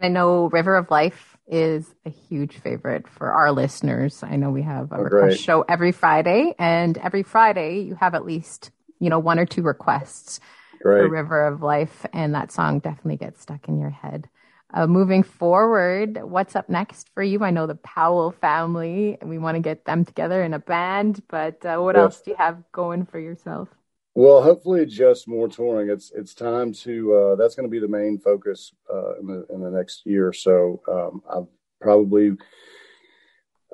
And 0.00 0.06
I 0.06 0.08
know 0.08 0.48
River 0.48 0.76
of 0.76 0.90
Life 0.90 1.35
is 1.46 1.94
a 2.04 2.10
huge 2.10 2.58
favorite 2.58 3.08
for 3.08 3.30
our 3.30 3.52
listeners. 3.52 4.22
I 4.22 4.36
know 4.36 4.50
we 4.50 4.62
have 4.62 4.92
a 4.92 4.96
oh, 4.96 5.02
request 5.02 5.42
show 5.42 5.64
every 5.68 5.92
Friday, 5.92 6.54
and 6.58 6.96
every 6.98 7.22
Friday 7.22 7.80
you 7.80 7.94
have 7.94 8.14
at 8.14 8.24
least 8.24 8.70
you 8.98 9.10
know 9.10 9.18
one 9.18 9.38
or 9.38 9.46
two 9.46 9.62
requests 9.62 10.40
great. 10.82 11.00
for 11.00 11.08
River 11.08 11.46
of 11.46 11.62
Life, 11.62 12.06
and 12.12 12.34
that 12.34 12.52
song 12.52 12.80
definitely 12.80 13.16
gets 13.16 13.42
stuck 13.42 13.68
in 13.68 13.78
your 13.78 13.90
head. 13.90 14.28
Uh, 14.74 14.86
moving 14.86 15.22
forward, 15.22 16.20
what's 16.22 16.56
up 16.56 16.68
next 16.68 17.08
for 17.14 17.22
you? 17.22 17.44
I 17.44 17.50
know 17.50 17.66
the 17.66 17.76
Powell 17.76 18.32
family, 18.32 19.16
and 19.20 19.30
we 19.30 19.38
want 19.38 19.54
to 19.54 19.60
get 19.60 19.84
them 19.84 20.04
together 20.04 20.42
in 20.42 20.54
a 20.54 20.58
band, 20.58 21.22
but 21.28 21.64
uh, 21.64 21.78
what 21.78 21.96
else 21.96 22.20
do 22.20 22.32
you 22.32 22.36
have 22.36 22.62
going 22.72 23.06
for 23.06 23.20
yourself? 23.20 23.68
Well, 24.16 24.42
hopefully, 24.42 24.86
just 24.86 25.28
more 25.28 25.46
touring. 25.46 25.90
It's 25.90 26.10
it's 26.10 26.32
time 26.32 26.72
to. 26.72 27.14
Uh, 27.14 27.36
that's 27.36 27.54
going 27.54 27.68
to 27.68 27.70
be 27.70 27.78
the 27.78 27.86
main 27.86 28.18
focus 28.18 28.72
uh, 28.90 29.18
in 29.18 29.26
the 29.26 29.46
in 29.50 29.60
the 29.60 29.70
next 29.70 30.06
year 30.06 30.26
or 30.26 30.32
so. 30.32 30.80
Um, 30.90 31.22
I've 31.30 31.46
probably. 31.82 32.32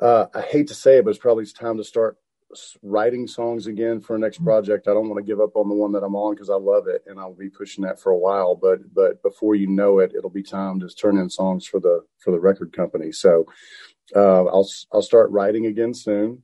Uh, 0.00 0.26
I 0.34 0.40
hate 0.40 0.66
to 0.66 0.74
say 0.74 0.98
it, 0.98 1.04
but 1.04 1.10
it's 1.10 1.18
probably 1.20 1.46
time 1.46 1.76
to 1.76 1.84
start 1.84 2.16
writing 2.82 3.28
songs 3.28 3.68
again 3.68 4.00
for 4.00 4.16
a 4.16 4.18
next 4.18 4.38
mm-hmm. 4.38 4.46
project. 4.46 4.88
I 4.88 4.94
don't 4.94 5.08
want 5.08 5.24
to 5.24 5.30
give 5.30 5.40
up 5.40 5.54
on 5.54 5.68
the 5.68 5.76
one 5.76 5.92
that 5.92 6.02
I'm 6.02 6.16
on 6.16 6.34
because 6.34 6.50
I 6.50 6.56
love 6.56 6.88
it 6.88 7.04
and 7.06 7.20
I'll 7.20 7.34
be 7.34 7.48
pushing 7.48 7.84
that 7.84 8.00
for 8.00 8.10
a 8.10 8.18
while. 8.18 8.56
But 8.56 8.92
but 8.92 9.22
before 9.22 9.54
you 9.54 9.68
know 9.68 10.00
it, 10.00 10.12
it'll 10.12 10.28
be 10.28 10.42
time 10.42 10.80
to 10.80 10.88
turn 10.88 11.18
in 11.18 11.30
songs 11.30 11.68
for 11.68 11.78
the 11.78 12.04
for 12.18 12.32
the 12.32 12.40
record 12.40 12.72
company. 12.72 13.12
So 13.12 13.46
uh, 14.16 14.46
I'll 14.46 14.68
I'll 14.92 15.02
start 15.02 15.30
writing 15.30 15.66
again 15.66 15.94
soon, 15.94 16.42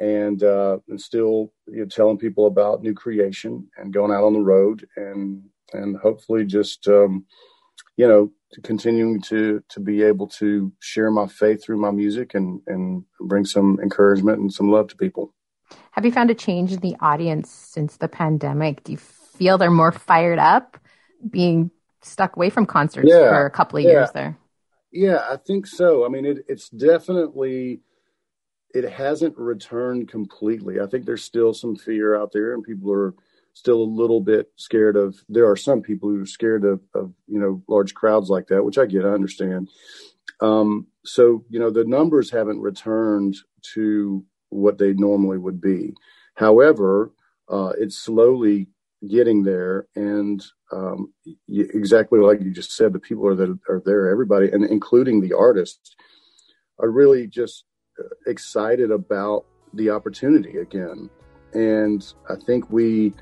and 0.00 0.42
uh, 0.42 0.78
and 0.88 1.00
still 1.00 1.52
you 1.66 1.80
know, 1.80 1.86
telling 1.86 2.18
people 2.18 2.46
about 2.46 2.82
new 2.82 2.94
creation 2.94 3.68
and 3.76 3.92
going 3.92 4.12
out 4.12 4.24
on 4.24 4.32
the 4.32 4.40
road 4.40 4.86
and 4.96 5.42
and 5.72 5.96
hopefully 5.96 6.44
just 6.44 6.86
um, 6.88 7.24
you 7.96 8.06
know 8.06 8.30
continuing 8.62 9.20
to 9.20 9.62
to 9.68 9.80
be 9.80 10.02
able 10.02 10.28
to 10.28 10.72
share 10.80 11.10
my 11.10 11.26
faith 11.26 11.64
through 11.64 11.78
my 11.78 11.90
music 11.90 12.34
and 12.34 12.60
and 12.66 13.04
bring 13.20 13.44
some 13.44 13.78
encouragement 13.82 14.38
and 14.38 14.52
some 14.52 14.70
love 14.70 14.88
to 14.88 14.96
people. 14.96 15.34
Have 15.92 16.04
you 16.04 16.12
found 16.12 16.30
a 16.30 16.34
change 16.34 16.72
in 16.72 16.80
the 16.80 16.96
audience 17.00 17.50
since 17.50 17.96
the 17.96 18.08
pandemic? 18.08 18.84
Do 18.84 18.92
you 18.92 18.98
feel 18.98 19.58
they're 19.58 19.70
more 19.70 19.92
fired 19.92 20.38
up 20.38 20.78
being 21.28 21.70
stuck 22.02 22.36
away 22.36 22.50
from 22.50 22.66
concerts 22.66 23.08
yeah, 23.10 23.30
for 23.30 23.46
a 23.46 23.50
couple 23.50 23.78
of 23.78 23.84
yeah. 23.84 23.90
years 23.90 24.10
there? 24.12 24.38
Yeah, 24.92 25.24
I 25.28 25.36
think 25.36 25.66
so. 25.66 26.04
I 26.04 26.08
mean, 26.08 26.24
it, 26.24 26.44
it's 26.48 26.68
definitely 26.68 27.80
it 28.74 28.90
hasn't 28.90 29.38
returned 29.38 30.08
completely. 30.08 30.80
I 30.80 30.86
think 30.86 31.06
there's 31.06 31.22
still 31.22 31.54
some 31.54 31.76
fear 31.76 32.16
out 32.16 32.32
there, 32.32 32.52
and 32.52 32.62
people 32.62 32.92
are 32.92 33.14
still 33.52 33.80
a 33.80 33.84
little 33.84 34.20
bit 34.20 34.50
scared 34.56 34.96
of. 34.96 35.16
There 35.28 35.48
are 35.48 35.56
some 35.56 35.80
people 35.80 36.10
who 36.10 36.20
are 36.20 36.26
scared 36.26 36.64
of, 36.64 36.80
of 36.92 37.14
you 37.28 37.38
know 37.38 37.62
large 37.68 37.94
crowds 37.94 38.28
like 38.28 38.48
that, 38.48 38.64
which 38.64 38.76
I 38.76 38.86
get, 38.86 39.06
I 39.06 39.10
understand. 39.10 39.70
Um, 40.40 40.88
so 41.04 41.44
you 41.48 41.60
know 41.60 41.70
the 41.70 41.84
numbers 41.84 42.30
haven't 42.30 42.60
returned 42.60 43.36
to 43.74 44.24
what 44.50 44.76
they 44.76 44.92
normally 44.92 45.38
would 45.38 45.60
be. 45.60 45.94
However, 46.34 47.12
uh, 47.48 47.72
it's 47.78 47.96
slowly 47.96 48.66
getting 49.08 49.44
there, 49.44 49.86
and 49.94 50.44
um, 50.72 51.12
exactly 51.48 52.18
like 52.18 52.40
you 52.40 52.52
just 52.52 52.74
said, 52.74 52.92
the 52.92 52.98
people 52.98 53.28
are 53.28 53.36
that 53.36 53.56
are 53.68 53.82
there, 53.86 54.10
everybody, 54.10 54.50
and 54.50 54.64
including 54.64 55.20
the 55.20 55.34
artists, 55.34 55.94
are 56.80 56.90
really 56.90 57.28
just 57.28 57.64
excited 58.26 58.90
about 58.90 59.44
the 59.72 59.90
opportunity 59.90 60.58
again. 60.58 61.10
And 61.52 62.04
I 62.28 62.36
think 62.36 62.70
we, 62.70 63.12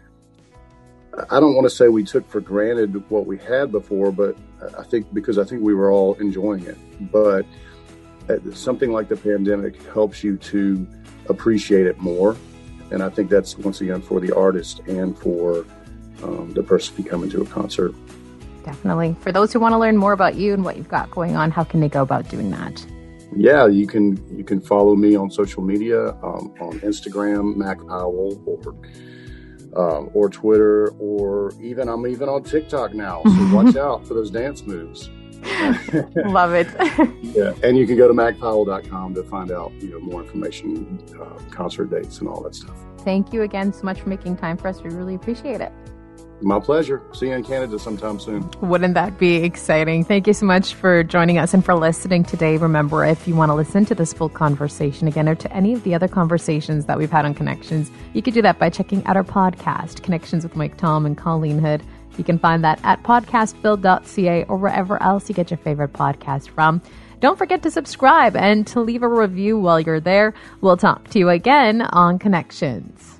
I 1.31 1.41
don't 1.41 1.55
want 1.55 1.65
to 1.65 1.71
say 1.71 1.89
we 1.89 2.05
took 2.05 2.29
for 2.29 2.41
granted 2.41 3.09
what 3.11 3.27
we 3.27 3.39
had 3.39 3.71
before, 3.71 4.13
but 4.13 4.37
I 4.79 4.83
think 4.83 5.13
because 5.13 5.39
I 5.39 5.45
think 5.45 5.63
we 5.63 5.75
were 5.75 5.91
all 5.91 6.15
enjoying 6.15 6.65
it. 6.65 6.79
But 7.13 7.45
uh, 8.29 8.39
something 8.53 8.93
like 8.93 9.09
the 9.09 9.17
pandemic 9.17 9.83
helps 9.93 10.25
you 10.25 10.37
to 10.39 10.87
appreciate 11.29 11.87
it 11.87 11.99
more. 11.99 12.37
And 12.91 13.03
I 13.03 13.09
think 13.09 13.31
that's 13.31 13.57
once 13.59 13.81
again 13.81 14.03
for 14.03 14.21
the 14.21 14.35
artist 14.35 14.81
and 14.81 15.19
for 15.19 15.67
um, 16.23 16.53
the 16.55 16.63
person 16.63 17.03
coming 17.05 17.31
to 17.31 17.43
a 17.43 17.47
concert. 17.47 17.95
Definitely. 18.65 19.17
For 19.21 19.33
those 19.33 19.53
who 19.53 19.61
want 19.61 19.73
to 19.73 19.79
learn 19.79 19.97
more 19.97 20.13
about 20.13 20.37
you 20.37 20.55
and 20.55 20.65
what 20.65 20.77
you've 20.77 20.89
got 20.89 21.11
going 21.11 21.37
on, 21.37 21.51
how 21.51 21.65
can 21.65 21.81
they 21.81 21.89
go 21.89 22.03
about 22.03 22.29
doing 22.29 22.51
that? 22.51 22.87
Yeah, 23.37 23.67
you 23.67 23.87
can 23.87 24.23
you 24.37 24.45
can 24.45 24.61
follow 24.61 24.95
me 24.95 25.17
on 25.17 25.31
social 25.31 25.63
media 25.63 26.11
um, 26.23 26.53
on 26.61 26.81
Instagram, 26.81 27.57
Mac 27.57 27.79
Powell, 27.87 28.43
or 28.47 28.75
um, 29.77 30.11
or 30.13 30.29
Twitter, 30.29 30.89
or 30.99 31.53
even 31.61 31.89
I'm 31.89 32.07
even 32.07 32.29
on 32.29 32.43
TikTok 32.43 32.95
now. 32.95 33.23
So 33.25 33.49
watch 33.55 33.77
out 33.77 34.07
for 34.07 34.15
those 34.15 34.31
dance 34.31 34.63
moves. 34.63 35.11
Love 36.27 36.55
it. 36.55 36.69
yeah, 37.23 37.53
and 37.65 37.77
you 37.77 37.87
can 37.87 37.97
go 37.97 38.07
to 38.07 38.15
macpowell.com 38.15 39.15
to 39.15 39.23
find 39.25 39.51
out 39.51 39.73
you 39.81 39.91
know 39.91 40.01
more 40.01 40.23
information, 40.23 41.03
uh, 41.21 41.39
concert 41.51 41.91
dates, 41.91 42.21
and 42.21 42.29
all 42.29 42.43
that 42.43 42.55
stuff. 42.55 42.77
Thank 42.99 43.33
you 43.33 43.43
again 43.43 43.73
so 43.73 43.83
much 43.83 44.01
for 44.01 44.09
making 44.09 44.37
time 44.37 44.57
for 44.57 44.69
us. 44.69 44.83
We 44.83 44.91
really 44.91 45.15
appreciate 45.15 45.61
it. 45.61 45.73
My 46.43 46.59
pleasure. 46.59 47.03
See 47.13 47.29
you 47.29 47.35
in 47.35 47.45
Canada 47.45 47.79
sometime 47.79 48.19
soon. 48.19 48.49
Wouldn't 48.61 48.95
that 48.95 49.19
be 49.19 49.37
exciting? 49.37 50.05
Thank 50.05 50.27
you 50.27 50.33
so 50.33 50.45
much 50.47 50.75
for 50.75 51.05
joining 51.05 51.39
us 51.39 51.55
and 51.55 51.65
for 51.65 51.75
listening 51.75 52.25
today. 52.25 52.57
Remember, 52.57 53.05
if 53.05 53.29
you 53.29 53.37
want 53.37 53.51
to 53.51 53.55
listen 53.55 53.85
to 53.87 53.95
this 53.95 54.13
full 54.13 54.29
conversation 54.29 55.07
again 55.07 55.29
or 55.29 55.35
to 55.37 55.53
any 55.53 55.73
of 55.73 55.83
the 55.85 55.95
other 55.95 56.09
conversations 56.09 56.87
that 56.87 56.99
we've 56.99 57.11
had 57.11 57.25
on 57.25 57.35
Connections, 57.35 57.91
you 58.13 58.23
could 58.23 58.35
do 58.35 58.43
that 58.43 58.59
by 58.59 58.71
checking 58.71 59.05
out 59.07 59.17
our 59.17 59.25
podcast, 59.25 60.03
Connections 60.03 60.43
with 60.43 60.57
Mike 60.57 60.77
Tom 60.77 61.07
and 61.07 61.17
Colleen 61.17 61.59
Hood. 61.59 61.83
You 62.19 62.25
can 62.25 62.39
find 62.39 62.63
that 62.65 62.81
at 62.83 63.03
podcastbuild.ca 63.03 64.45
or 64.45 64.57
wherever 64.57 65.03
else 65.03 65.29
you 65.29 65.35
get 65.35 65.51
your 65.51 65.59
favorite 65.59 65.93
podcast 65.93 66.49
from. 66.51 66.83
Don't 67.21 67.39
forget 67.39 67.63
to 67.63 67.71
subscribe 67.71 68.35
and 68.35 68.67
to 68.67 68.81
leave 68.81 69.05
a 69.05 69.09
review 69.09 69.59
while 69.59 69.81
you're 69.81 70.01
there. 70.01 70.35
We'll 70.61 70.77
talk 70.77 71.09
to 71.11 71.19
you 71.19 71.29
again 71.29 71.83
on 71.83 72.19
Connections. 72.19 73.12